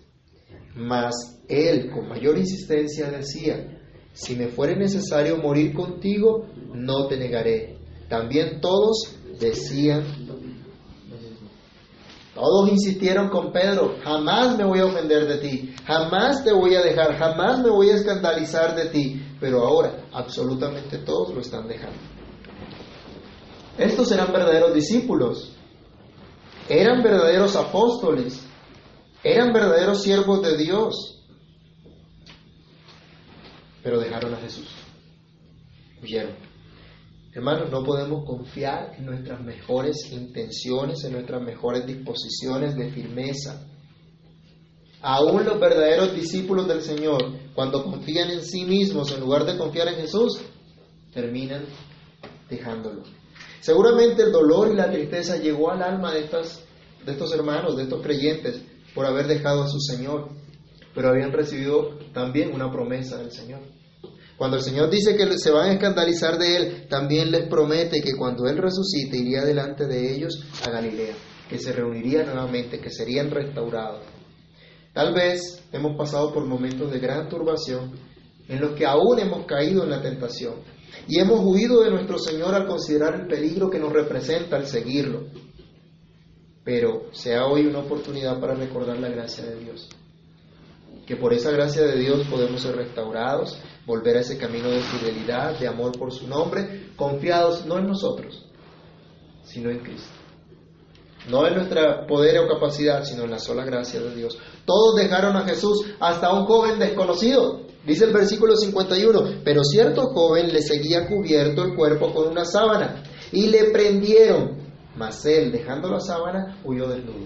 Mas 0.76 1.14
él, 1.48 1.90
con 1.90 2.10
mayor 2.10 2.38
insistencia, 2.38 3.10
decía, 3.10 3.80
si 4.12 4.36
me 4.36 4.50
fuere 4.50 4.76
necesario 4.76 5.38
morir 5.38 5.74
contigo, 5.74 6.48
no 6.74 7.08
te 7.08 7.18
negaré. 7.18 7.78
También 8.10 8.60
todos 8.60 9.16
decían, 9.40 10.04
todos 12.40 12.70
insistieron 12.70 13.30
con 13.30 13.52
Pedro, 13.52 13.98
jamás 14.02 14.58
me 14.58 14.64
voy 14.64 14.80
a 14.80 14.86
ofender 14.86 15.28
de 15.28 15.38
ti, 15.40 15.76
jamás 15.86 16.42
te 16.44 16.54
voy 16.54 16.74
a 16.74 16.82
dejar, 16.82 17.18
jamás 17.18 17.60
me 17.60 17.70
voy 17.70 17.90
a 17.90 17.96
escandalizar 17.96 18.76
de 18.76 18.86
ti. 18.86 19.22
Pero 19.42 19.66
ahora 19.66 20.06
absolutamente 20.14 21.00
todos 21.00 21.34
lo 21.34 21.42
están 21.42 21.68
dejando. 21.68 21.98
Estos 23.78 24.12
eran 24.12 24.32
verdaderos 24.32 24.74
discípulos, 24.74 25.54
eran 26.70 27.04
verdaderos 27.04 27.58
apóstoles, 27.58 28.42
eran 29.22 29.52
verdaderos 29.52 30.02
siervos 30.02 30.42
de 30.42 30.58
Dios, 30.58 31.22
pero 33.84 34.00
dejaron 34.00 34.34
a 34.34 34.38
Jesús, 34.38 34.68
huyeron. 36.02 36.49
Hermanos, 37.32 37.70
no 37.70 37.84
podemos 37.84 38.26
confiar 38.26 38.96
en 38.98 39.06
nuestras 39.06 39.40
mejores 39.42 40.12
intenciones, 40.12 41.04
en 41.04 41.14
nuestras 41.14 41.42
mejores 41.42 41.86
disposiciones 41.86 42.76
de 42.76 42.90
firmeza. 42.90 43.68
Aún 45.02 45.46
los 45.46 45.60
verdaderos 45.60 46.16
discípulos 46.16 46.68
del 46.68 46.82
Señor, 46.82 47.22
cuando 47.54 47.84
confían 47.84 48.32
en 48.32 48.42
sí 48.42 48.66
mismos 48.66 49.12
en 49.12 49.20
lugar 49.20 49.46
de 49.46 49.58
confiar 49.58 49.90
en 49.90 49.96
Jesús, 49.96 50.40
terminan 51.14 51.66
dejándolo. 52.50 53.04
Seguramente 53.60 54.24
el 54.24 54.32
dolor 54.32 54.72
y 54.72 54.76
la 54.76 54.90
tristeza 54.90 55.38
llegó 55.38 55.70
al 55.70 55.84
alma 55.84 56.12
de, 56.12 56.22
estas, 56.22 56.64
de 57.06 57.12
estos 57.12 57.32
hermanos, 57.34 57.78
de 57.78 57.84
estos 57.84 58.02
creyentes, 58.02 58.64
por 58.96 59.06
haber 59.06 59.28
dejado 59.28 59.64
a 59.64 59.68
su 59.68 59.80
Señor, 59.80 60.30
pero 60.96 61.10
habían 61.10 61.32
recibido 61.32 62.00
también 62.12 62.54
una 62.54 62.72
promesa 62.72 63.18
del 63.18 63.32
Señor. 63.32 63.62
Cuando 64.40 64.56
el 64.56 64.64
Señor 64.64 64.90
dice 64.90 65.18
que 65.18 65.38
se 65.38 65.52
van 65.52 65.70
a 65.70 65.74
escandalizar 65.74 66.38
de 66.38 66.56
Él, 66.56 66.88
también 66.88 67.30
les 67.30 67.50
promete 67.50 68.02
que 68.02 68.16
cuando 68.16 68.48
Él 68.48 68.58
resucite 68.58 69.18
iría 69.18 69.44
delante 69.44 69.86
de 69.86 70.16
ellos 70.16 70.42
a 70.66 70.70
Galilea, 70.70 71.14
que 71.50 71.60
se 71.60 71.74
reuniría 71.74 72.24
nuevamente, 72.24 72.80
que 72.80 72.90
serían 72.90 73.32
restaurados. 73.32 74.00
Tal 74.94 75.14
vez 75.14 75.62
hemos 75.74 75.98
pasado 75.98 76.34
por 76.34 76.46
momentos 76.46 76.90
de 76.90 77.00
gran 77.00 77.28
turbación 77.28 77.92
en 78.48 78.62
los 78.62 78.78
que 78.78 78.86
aún 78.86 79.20
hemos 79.20 79.46
caído 79.46 79.84
en 79.84 79.90
la 79.90 80.02
tentación 80.02 80.54
y 81.06 81.20
hemos 81.20 81.42
huido 81.44 81.84
de 81.84 81.92
nuestro 81.92 82.18
Señor 82.18 82.56
al 82.56 82.66
considerar 82.66 83.16
el 83.16 83.28
peligro 83.28 83.70
que 83.70 83.78
nos 83.78 83.92
representa 83.92 84.56
al 84.56 84.68
seguirlo. 84.68 85.26
Pero 86.64 87.10
sea 87.12 87.46
hoy 87.46 87.66
una 87.66 87.80
oportunidad 87.80 88.40
para 88.40 88.56
recordar 88.56 89.00
la 89.00 89.10
gracia 89.10 89.44
de 89.44 89.60
Dios. 89.60 89.90
Que 91.10 91.16
por 91.16 91.34
esa 91.34 91.50
gracia 91.50 91.82
de 91.82 91.98
Dios 91.98 92.28
podemos 92.30 92.62
ser 92.62 92.76
restaurados, 92.76 93.58
volver 93.88 94.18
a 94.18 94.20
ese 94.20 94.38
camino 94.38 94.70
de 94.70 94.80
fidelidad, 94.80 95.58
de 95.58 95.68
amor 95.68 95.98
por 95.98 96.14
su 96.14 96.28
nombre, 96.28 96.92
confiados 96.96 97.66
no 97.66 97.80
en 97.80 97.88
nosotros, 97.88 98.46
sino 99.42 99.72
en 99.72 99.80
Cristo. 99.80 100.12
No 101.28 101.48
en 101.48 101.56
nuestra 101.56 102.06
poder 102.06 102.38
o 102.38 102.48
capacidad, 102.48 103.04
sino 103.06 103.24
en 103.24 103.32
la 103.32 103.40
sola 103.40 103.66
gracia 103.66 104.00
de 104.00 104.14
Dios. 104.14 104.38
Todos 104.66 104.98
dejaron 104.98 105.36
a 105.36 105.48
Jesús 105.48 105.84
hasta 106.00 106.32
un 106.32 106.46
joven 106.46 106.78
desconocido. 106.78 107.62
Dice 107.84 108.06
el 108.06 108.14
versículo 108.14 108.56
51, 108.56 109.42
pero 109.44 109.64
cierto 109.64 110.14
joven 110.14 110.54
le 110.54 110.62
seguía 110.62 111.08
cubierto 111.08 111.64
el 111.64 111.74
cuerpo 111.74 112.14
con 112.14 112.28
una 112.28 112.46
sábana 112.46 113.02
y 113.32 113.48
le 113.48 113.72
prendieron, 113.72 114.60
mas 114.96 115.26
él, 115.26 115.52
dejando 115.52 115.90
la 115.90 116.02
sábana, 116.02 116.62
huyó 116.64 116.88
desnudo. 116.88 117.26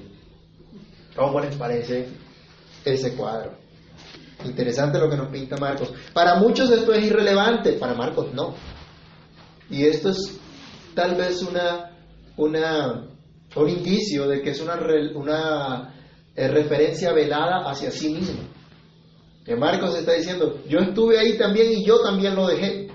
¿Cómo 1.17 1.41
les 1.41 1.53
parece 1.57 2.07
ese 2.85 3.13
cuadro? 3.13 3.61
Interesante 4.45 4.99
lo 4.99 5.09
que 5.09 5.17
nos 5.17 5.29
pinta 5.29 5.57
Marcos. 5.57 5.93
Para 6.13 6.35
muchos 6.35 6.69
esto 6.71 6.93
es 6.93 7.05
irrelevante, 7.05 7.73
para 7.73 7.93
Marcos 7.93 8.33
no. 8.33 8.55
Y 9.69 9.85
esto 9.85 10.09
es 10.09 10.39
tal 10.93 11.15
vez 11.15 11.41
una, 11.41 11.91
un 12.37 13.69
indicio 13.69 14.27
de 14.27 14.41
que 14.41 14.51
es 14.51 14.61
una, 14.61 14.79
una 15.15 15.93
eh, 16.35 16.47
referencia 16.47 17.11
velada 17.13 17.69
hacia 17.69 17.91
sí 17.91 18.09
mismo. 18.09 18.41
Que 19.45 19.55
Marcos 19.55 19.95
está 19.95 20.13
diciendo, 20.13 20.61
yo 20.67 20.79
estuve 20.79 21.19
ahí 21.19 21.37
también 21.37 21.71
y 21.71 21.85
yo 21.85 22.01
también 22.01 22.35
lo 22.35 22.47
dejé. 22.47 22.87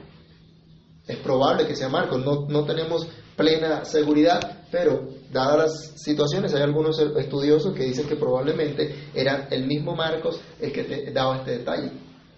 Es 1.06 1.16
probable 1.16 1.66
que 1.66 1.74
sea 1.74 1.88
Marcos, 1.88 2.24
no, 2.24 2.46
no 2.48 2.64
tenemos 2.64 3.06
plena 3.36 3.84
seguridad, 3.84 4.64
pero 4.70 5.08
dadas 5.32 5.58
las 5.58 6.02
situaciones, 6.02 6.54
hay 6.54 6.62
algunos 6.62 6.98
estudiosos 6.98 7.74
que 7.74 7.84
dicen 7.84 8.08
que 8.08 8.16
probablemente 8.16 9.10
era 9.14 9.48
el 9.50 9.66
mismo 9.66 9.94
Marcos 9.94 10.40
el 10.60 10.72
que 10.72 10.84
te 10.84 11.10
daba 11.12 11.38
este 11.38 11.58
detalle. 11.58 11.90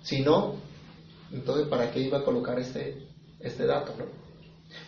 Si 0.02 0.20
no, 0.22 0.54
entonces 1.32 1.68
¿para 1.68 1.90
qué 1.90 2.00
iba 2.00 2.18
a 2.18 2.24
colocar 2.24 2.58
este, 2.58 3.06
este 3.38 3.66
dato? 3.66 3.92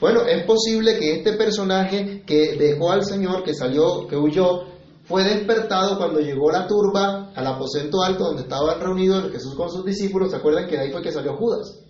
Bueno, 0.01 0.23
es 0.23 0.45
posible 0.45 0.99
que 0.99 1.17
este 1.17 1.35
personaje 1.35 2.23
que 2.27 2.57
dejó 2.57 2.93
al 2.93 3.05
Señor, 3.05 3.43
que 3.45 3.55
salió, 3.55 4.07
que 4.07 4.17
huyó, 4.17 4.65
fue 5.05 5.25
despertado 5.25 5.99
cuando 5.99 6.21
llegó 6.21 6.51
la 6.51 6.67
turba 6.67 7.33
al 7.35 7.47
aposento 7.47 8.03
alto 8.03 8.25
donde 8.25 8.43
estaban 8.43 8.81
reunidos 8.81 9.31
Jesús 9.33 9.55
con 9.57 9.69
sus 9.69 9.85
discípulos. 9.85 10.31
¿Se 10.31 10.37
acuerdan 10.37 10.69
que 10.69 10.77
de 10.77 10.83
ahí 10.83 10.93
fue 10.93 11.03
que 11.03 11.13
salió 11.13 11.37
Judas? 11.37 11.82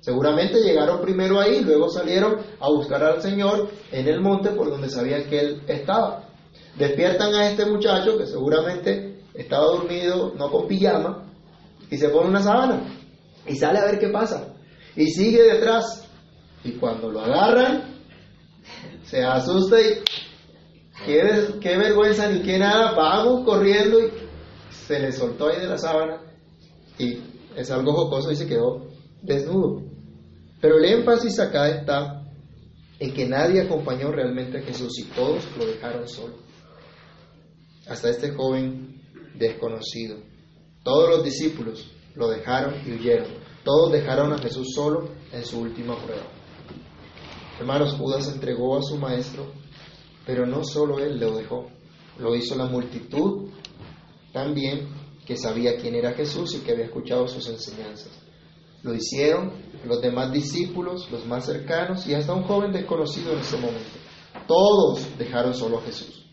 Seguramente 0.00 0.60
llegaron 0.60 1.00
primero 1.00 1.40
ahí, 1.40 1.60
luego 1.60 1.88
salieron 1.90 2.38
a 2.60 2.68
buscar 2.68 3.02
al 3.02 3.20
Señor 3.20 3.68
en 3.90 4.06
el 4.06 4.20
monte 4.20 4.50
por 4.50 4.70
donde 4.70 4.88
sabían 4.88 5.24
que 5.24 5.40
Él 5.40 5.62
estaba. 5.66 6.24
Despiertan 6.76 7.34
a 7.34 7.50
este 7.50 7.66
muchacho 7.66 8.16
que 8.16 8.26
seguramente 8.26 9.20
estaba 9.34 9.64
dormido, 9.64 10.32
no 10.36 10.50
con 10.50 10.68
pijama, 10.68 11.24
y 11.90 11.96
se 11.96 12.08
pone 12.08 12.28
una 12.28 12.42
sábana 12.42 12.82
y 13.46 13.56
sale 13.56 13.78
a 13.78 13.86
ver 13.86 13.98
qué 13.98 14.08
pasa. 14.08 14.54
Y 14.94 15.06
sigue 15.06 15.42
detrás. 15.42 16.08
Y 16.64 16.72
cuando 16.72 17.10
lo 17.10 17.20
agarran, 17.20 18.02
se 19.04 19.24
asusta 19.24 19.80
y 19.80 20.02
qué, 21.06 21.76
vergüenza 21.76 22.28
ni 22.28 22.42
qué 22.42 22.58
nada, 22.58 22.92
vamos 22.92 23.44
corriendo 23.44 24.00
y 24.00 24.10
se 24.70 24.98
le 24.98 25.12
soltó 25.12 25.48
ahí 25.48 25.60
de 25.60 25.66
la 25.66 25.78
sábana 25.78 26.20
y 26.98 27.20
es 27.56 27.70
algo 27.70 27.92
jocoso 27.92 28.30
y 28.30 28.36
se 28.36 28.46
quedó 28.46 28.86
desnudo. 29.22 29.87
Pero 30.60 30.78
el 30.78 30.84
énfasis 30.84 31.38
acá 31.38 31.68
está 31.68 32.24
en 32.98 33.14
que 33.14 33.28
nadie 33.28 33.62
acompañó 33.62 34.10
realmente 34.10 34.58
a 34.58 34.62
Jesús 34.62 34.98
y 34.98 35.04
todos 35.14 35.44
lo 35.56 35.66
dejaron 35.66 36.08
solo. 36.08 36.34
Hasta 37.86 38.10
este 38.10 38.32
joven 38.32 39.00
desconocido. 39.34 40.18
Todos 40.82 41.08
los 41.10 41.24
discípulos 41.24 41.90
lo 42.14 42.28
dejaron 42.28 42.74
y 42.86 42.92
huyeron. 42.92 43.28
Todos 43.64 43.92
dejaron 43.92 44.32
a 44.32 44.38
Jesús 44.38 44.68
solo 44.74 45.08
en 45.32 45.44
su 45.44 45.60
última 45.60 45.96
prueba. 46.02 46.26
Hermanos, 47.58 47.94
Judas 47.94 48.28
entregó 48.32 48.76
a 48.76 48.82
su 48.82 48.96
maestro, 48.96 49.52
pero 50.26 50.46
no 50.46 50.64
solo 50.64 50.98
él 50.98 51.18
lo 51.18 51.36
dejó, 51.36 51.68
lo 52.18 52.34
hizo 52.34 52.56
la 52.56 52.66
multitud 52.66 53.50
también 54.32 54.88
que 55.26 55.36
sabía 55.36 55.76
quién 55.76 55.94
era 55.94 56.12
Jesús 56.12 56.54
y 56.54 56.60
que 56.60 56.72
había 56.72 56.84
escuchado 56.86 57.26
sus 57.28 57.48
enseñanzas. 57.48 58.10
Lo 58.82 58.94
hicieron 58.94 59.52
los 59.84 60.00
demás 60.00 60.32
discípulos, 60.32 61.10
los 61.10 61.26
más 61.26 61.46
cercanos 61.46 62.06
y 62.06 62.14
hasta 62.14 62.32
un 62.32 62.44
joven 62.44 62.72
desconocido 62.72 63.32
en 63.32 63.40
ese 63.40 63.56
momento. 63.56 63.98
Todos 64.46 65.18
dejaron 65.18 65.54
solo 65.54 65.78
a 65.78 65.82
Jesús. 65.82 66.26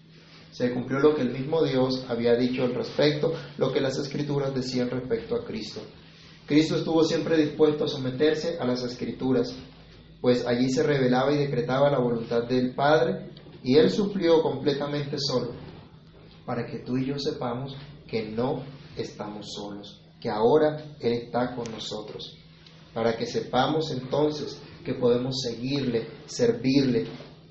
Se 0.52 0.74
cumplió 0.74 1.00
lo 1.00 1.16
que 1.16 1.22
el 1.22 1.32
mismo 1.32 1.64
Dios 1.64 2.06
había 2.08 2.36
dicho 2.36 2.64
al 2.64 2.76
respecto, 2.76 3.34
lo 3.58 3.74
que 3.74 3.82
las 3.82 3.98
escrituras 3.98 4.54
decían 4.54 4.90
respecto 4.90 5.36
a 5.36 5.44
Cristo. 5.44 5.82
Cristo 6.46 6.78
estuvo 6.78 7.04
siempre 7.04 7.36
dispuesto 7.36 7.86
a 7.86 7.88
someterse 7.88 8.58
a 8.60 8.66
las 8.66 8.84
escrituras, 8.84 9.54
pues 10.22 10.46
allí 10.46 10.70
se 10.70 10.84
revelaba 10.84 11.34
y 11.34 11.38
decretaba 11.38 11.90
la 11.90 12.00
voluntad 12.00 12.44
del 12.44 12.74
Padre 12.76 13.32
y 13.64 13.76
Él 13.76 13.90
sufrió 13.90 14.42
completamente 14.44 15.18
solo, 15.18 15.54
para 16.46 16.66
que 16.66 16.80
tú 16.80 16.98
y 16.98 17.08
yo 17.08 17.18
sepamos 17.18 17.76
que 18.08 18.30
no 18.30 18.64
estamos 18.96 19.48
solos 19.54 20.05
que 20.26 20.32
ahora 20.32 20.78
Él 21.00 21.14
está 21.14 21.56
con 21.56 21.72
nosotros, 21.72 22.36
para 22.96 23.16
que 23.16 23.28
sepamos 23.28 23.92
entonces 23.92 24.60
que 24.84 24.96
podemos 24.96 25.40
seguirle, 25.44 26.08
servirle, 26.26 27.06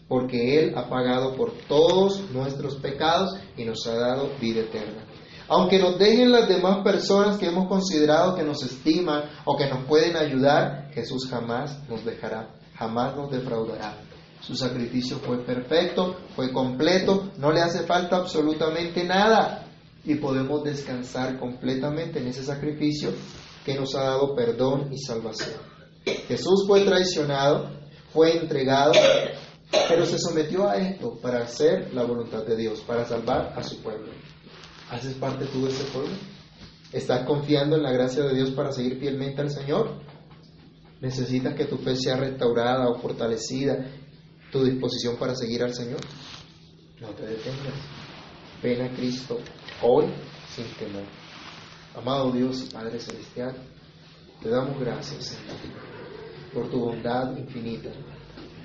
porque 0.08 0.58
Él 0.58 0.76
ha 0.76 0.88
pagado 0.88 1.36
por 1.36 1.52
todos 1.68 2.28
nuestros 2.32 2.74
pecados 2.74 3.38
y 3.56 3.62
nos 3.62 3.86
ha 3.86 3.94
dado 3.94 4.28
vida 4.40 4.62
eterna. 4.62 5.04
Aunque 5.46 5.78
nos 5.78 6.00
dejen 6.00 6.32
las 6.32 6.48
demás 6.48 6.82
personas 6.82 7.38
que 7.38 7.46
hemos 7.46 7.68
considerado 7.68 8.34
que 8.34 8.42
nos 8.42 8.60
estiman 8.64 9.22
o 9.44 9.56
que 9.56 9.68
nos 9.68 9.84
pueden 9.84 10.16
ayudar, 10.16 10.90
Jesús 10.94 11.28
jamás 11.30 11.78
nos 11.88 12.04
dejará, 12.04 12.56
jamás 12.74 13.14
nos 13.14 13.30
defraudará. 13.30 13.98
Su 14.40 14.56
sacrificio 14.56 15.18
fue 15.18 15.38
perfecto, 15.44 16.16
fue 16.34 16.52
completo, 16.52 17.30
no 17.38 17.52
le 17.52 17.60
hace 17.60 17.84
falta 17.84 18.16
absolutamente 18.16 19.04
nada 19.04 19.63
y 20.04 20.16
podemos 20.16 20.62
descansar 20.62 21.38
completamente 21.38 22.18
en 22.18 22.28
ese 22.28 22.44
sacrificio 22.44 23.10
que 23.64 23.74
nos 23.74 23.94
ha 23.94 24.02
dado 24.04 24.34
perdón 24.34 24.92
y 24.92 24.98
salvación. 24.98 25.56
Jesús 26.28 26.64
fue 26.66 26.84
traicionado, 26.84 27.70
fue 28.12 28.36
entregado, 28.36 28.92
pero 29.88 30.04
se 30.04 30.18
sometió 30.18 30.68
a 30.68 30.76
esto 30.76 31.18
para 31.20 31.42
hacer 31.42 31.92
la 31.94 32.04
voluntad 32.04 32.44
de 32.44 32.56
Dios, 32.56 32.80
para 32.80 33.06
salvar 33.06 33.54
a 33.56 33.62
su 33.62 33.80
pueblo. 33.82 34.12
¿Haces 34.90 35.14
parte 35.14 35.46
tú 35.46 35.64
de 35.64 35.70
ese 35.70 35.84
pueblo? 35.84 36.14
¿Estás 36.92 37.26
confiando 37.26 37.76
en 37.76 37.82
la 37.82 37.92
gracia 37.92 38.22
de 38.22 38.34
Dios 38.34 38.50
para 38.50 38.70
seguir 38.70 39.00
fielmente 39.00 39.40
al 39.40 39.50
Señor? 39.50 40.00
¿Necesitas 41.00 41.54
que 41.54 41.64
tu 41.64 41.78
fe 41.78 41.96
sea 41.96 42.16
restaurada 42.16 42.88
o 42.88 43.00
fortalecida, 43.00 43.86
tu 44.52 44.62
disposición 44.62 45.16
para 45.16 45.34
seguir 45.34 45.62
al 45.62 45.74
Señor? 45.74 46.00
No 47.00 47.08
te 47.08 47.26
detengas. 47.26 47.74
Ven 48.62 48.82
a 48.82 48.94
Cristo 48.94 49.38
hoy 49.82 50.06
sin 50.48 50.66
temor. 50.74 51.04
Amado 51.94 52.32
Dios 52.32 52.64
y 52.64 52.72
Padre 52.72 52.98
Celestial, 52.98 53.54
te 54.42 54.48
damos 54.48 54.78
gracias, 54.80 55.24
Señor, 55.26 55.56
por 56.52 56.70
tu 56.70 56.80
bondad 56.80 57.36
infinita, 57.36 57.90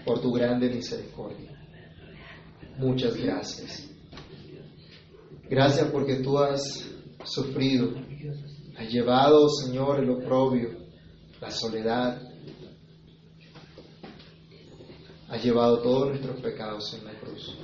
por 0.05 0.19
tu 0.19 0.31
grande 0.31 0.69
misericordia. 0.69 1.51
Muchas 2.77 3.15
gracias. 3.15 3.87
Gracias 5.49 5.89
porque 5.91 6.17
tú 6.17 6.37
has 6.37 6.89
sufrido, 7.23 7.91
has 8.77 8.89
llevado, 8.89 9.49
Señor, 9.49 10.03
el 10.03 10.09
oprobio, 10.09 10.69
la 11.41 11.51
soledad, 11.51 12.21
has 15.27 15.43
llevado 15.43 15.81
todos 15.81 16.09
nuestros 16.09 16.41
pecados 16.41 16.93
en 16.95 17.05
la 17.05 17.19
cruz. 17.19 17.55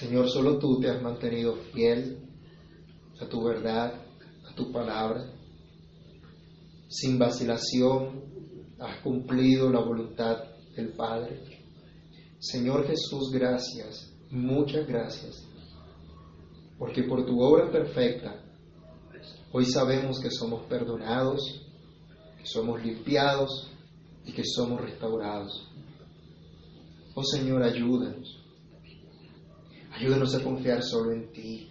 Señor, 0.00 0.30
solo 0.30 0.58
tú 0.58 0.80
te 0.80 0.88
has 0.88 1.02
mantenido 1.02 1.56
fiel 1.74 2.26
a 3.20 3.26
tu 3.26 3.44
verdad, 3.44 4.00
a 4.50 4.54
tu 4.54 4.72
palabra. 4.72 5.30
Sin 6.88 7.18
vacilación 7.18 8.24
has 8.78 9.02
cumplido 9.02 9.68
la 9.68 9.80
voluntad 9.80 10.42
del 10.74 10.94
Padre. 10.94 11.38
Señor 12.38 12.86
Jesús, 12.86 13.30
gracias, 13.30 14.10
muchas 14.30 14.86
gracias, 14.86 15.46
porque 16.78 17.02
por 17.02 17.26
tu 17.26 17.38
obra 17.38 17.70
perfecta 17.70 18.42
hoy 19.52 19.66
sabemos 19.66 20.18
que 20.18 20.30
somos 20.30 20.62
perdonados, 20.62 21.42
que 22.38 22.46
somos 22.46 22.82
limpiados 22.82 23.70
y 24.24 24.32
que 24.32 24.44
somos 24.46 24.80
restaurados. 24.80 25.70
Oh 27.14 27.22
Señor, 27.22 27.62
ayúdanos 27.62 28.39
Ayúdanos 30.00 30.34
a 30.34 30.42
confiar 30.42 30.82
solo 30.82 31.12
en 31.12 31.30
ti, 31.30 31.68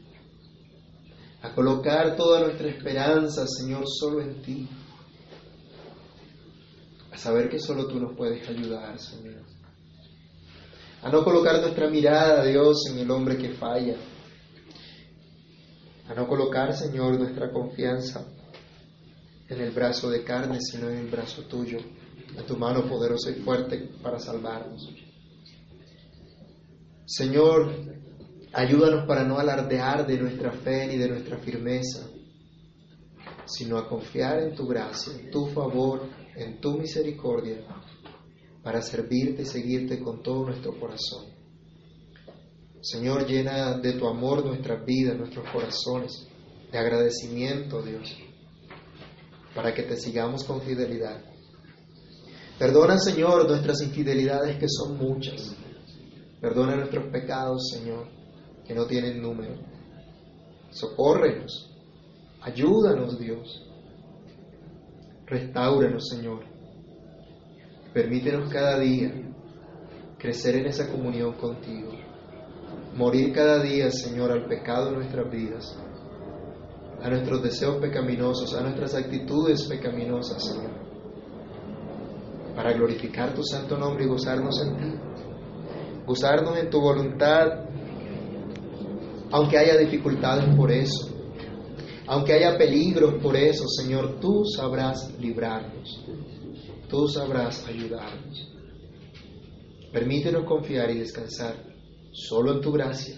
a 1.42 1.52
colocar 1.52 2.16
toda 2.16 2.42
nuestra 2.42 2.70
esperanza, 2.70 3.48
Señor, 3.48 3.86
solo 3.88 4.22
en 4.22 4.40
ti, 4.44 4.70
a 7.12 7.18
saber 7.18 7.50
que 7.50 7.58
solo 7.58 7.88
tú 7.88 8.00
nos 8.00 8.16
puedes 8.16 8.48
ayudar, 8.48 9.00
Señor, 9.00 9.42
a 11.02 11.10
no 11.10 11.24
colocar 11.24 11.60
nuestra 11.60 11.90
mirada, 11.90 12.46
Dios, 12.46 12.86
en 12.92 13.00
el 13.00 13.10
hombre 13.10 13.36
que 13.36 13.50
falla, 13.50 13.96
a 16.08 16.14
no 16.14 16.28
colocar, 16.28 16.76
Señor, 16.76 17.18
nuestra 17.18 17.52
confianza 17.52 18.28
en 19.48 19.60
el 19.60 19.72
brazo 19.72 20.08
de 20.08 20.24
carne, 20.24 20.60
sino 20.62 20.88
en 20.88 20.98
el 20.98 21.08
brazo 21.08 21.42
tuyo, 21.46 21.80
en 21.80 22.46
tu 22.46 22.56
mano 22.58 22.88
poderosa 22.88 23.32
y 23.32 23.42
fuerte 23.42 23.90
para 24.04 24.20
salvarnos. 24.20 24.88
Señor, 27.08 27.99
Ayúdanos 28.52 29.06
para 29.06 29.24
no 29.24 29.38
alardear 29.38 30.08
de 30.08 30.18
nuestra 30.18 30.52
fe 30.52 30.88
ni 30.88 30.98
de 30.98 31.08
nuestra 31.08 31.38
firmeza, 31.38 32.10
sino 33.46 33.78
a 33.78 33.88
confiar 33.88 34.42
en 34.42 34.56
tu 34.56 34.66
gracia, 34.66 35.14
en 35.14 35.30
tu 35.30 35.46
favor, 35.48 36.10
en 36.36 36.60
tu 36.60 36.80
misericordia, 36.80 37.64
para 38.64 38.82
servirte 38.82 39.44
y 39.44 39.46
seguirte 39.46 40.00
con 40.00 40.24
todo 40.24 40.46
nuestro 40.48 40.80
corazón. 40.80 41.26
Señor, 42.82 43.28
llena 43.28 43.78
de 43.78 43.94
tu 43.94 44.08
amor 44.08 44.44
nuestras 44.44 44.84
vidas, 44.84 45.16
nuestros 45.16 45.48
corazones, 45.52 46.28
de 46.72 46.78
agradecimiento, 46.78 47.84
Dios, 47.84 48.18
para 49.54 49.76
que 49.76 49.84
te 49.84 49.96
sigamos 49.96 50.44
con 50.44 50.62
fidelidad. 50.62 51.22
Perdona, 52.58 52.98
Señor, 52.98 53.48
nuestras 53.48 53.82
infidelidades 53.82 54.58
que 54.58 54.68
son 54.68 54.98
muchas. 54.98 55.56
Perdona 56.42 56.76
nuestros 56.76 57.12
pecados, 57.12 57.70
Señor 57.72 58.19
que 58.70 58.76
no 58.76 58.86
tienen 58.86 59.20
número. 59.20 59.56
Socórrenos, 60.70 61.76
ayúdanos 62.40 63.18
Dios, 63.18 63.68
restauranos 65.26 66.08
Señor. 66.08 66.42
Permítenos 67.92 68.48
cada 68.54 68.78
día 68.78 69.12
crecer 70.20 70.58
en 70.58 70.68
esa 70.68 70.88
comunión 70.92 71.34
contigo, 71.34 71.94
morir 72.96 73.34
cada 73.34 73.60
día, 73.60 73.90
Señor, 73.90 74.32
al 74.32 74.46
pecado 74.46 74.90
en 74.90 74.96
nuestras 74.98 75.32
vidas, 75.32 75.76
a 77.02 77.10
nuestros 77.10 77.42
deseos 77.42 77.78
pecaminosos, 77.78 78.54
a 78.54 78.62
nuestras 78.62 78.94
actitudes 78.94 79.66
pecaminosas, 79.68 80.46
Señor, 80.46 80.74
para 82.56 82.74
glorificar 82.74 83.34
tu 83.34 83.42
santo 83.44 83.80
nombre 83.80 84.06
y 84.06 84.08
gozarnos 84.08 84.62
en 84.62 84.78
ti, 84.78 85.00
gozarnos 86.06 86.56
en 86.60 86.70
tu 86.70 86.80
voluntad, 86.80 87.66
aunque 89.32 89.58
haya 89.58 89.78
dificultades 89.78 90.56
por 90.56 90.72
eso, 90.72 91.10
aunque 92.08 92.34
haya 92.34 92.58
peligros 92.58 93.22
por 93.22 93.36
eso, 93.36 93.68
Señor, 93.68 94.20
tú 94.20 94.44
sabrás 94.46 95.14
librarnos, 95.20 96.04
tú 96.90 97.08
sabrás 97.08 97.66
ayudarnos. 97.68 98.50
Permítenos 99.92 100.46
confiar 100.46 100.90
y 100.92 101.00
descansar 101.00 101.56
solo 102.12 102.54
en 102.54 102.62
tu 102.62 102.72
gracia, 102.72 103.16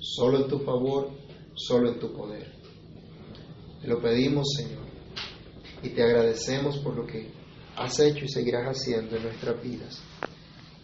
solo 0.00 0.38
en 0.38 0.48
tu 0.48 0.58
favor, 0.60 1.10
solo 1.54 1.90
en 1.90 1.98
tu 1.98 2.12
poder. 2.12 2.52
Te 3.80 3.88
lo 3.88 4.00
pedimos, 4.00 4.46
Señor, 4.56 4.84
y 5.82 5.90
te 5.90 6.02
agradecemos 6.02 6.78
por 6.78 6.96
lo 6.96 7.06
que 7.06 7.30
has 7.76 7.98
hecho 8.00 8.24
y 8.24 8.28
seguirás 8.28 8.66
haciendo 8.66 9.16
en 9.16 9.22
nuestras 9.22 9.62
vidas. 9.62 10.02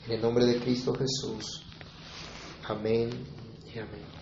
En 0.07 0.13
el 0.13 0.23
nombre 0.23 0.47
de 0.47 0.59
Cristo 0.59 0.95
Jesús. 0.95 1.63
Amén 2.65 3.11
y 3.75 3.79
amén. 3.79 4.16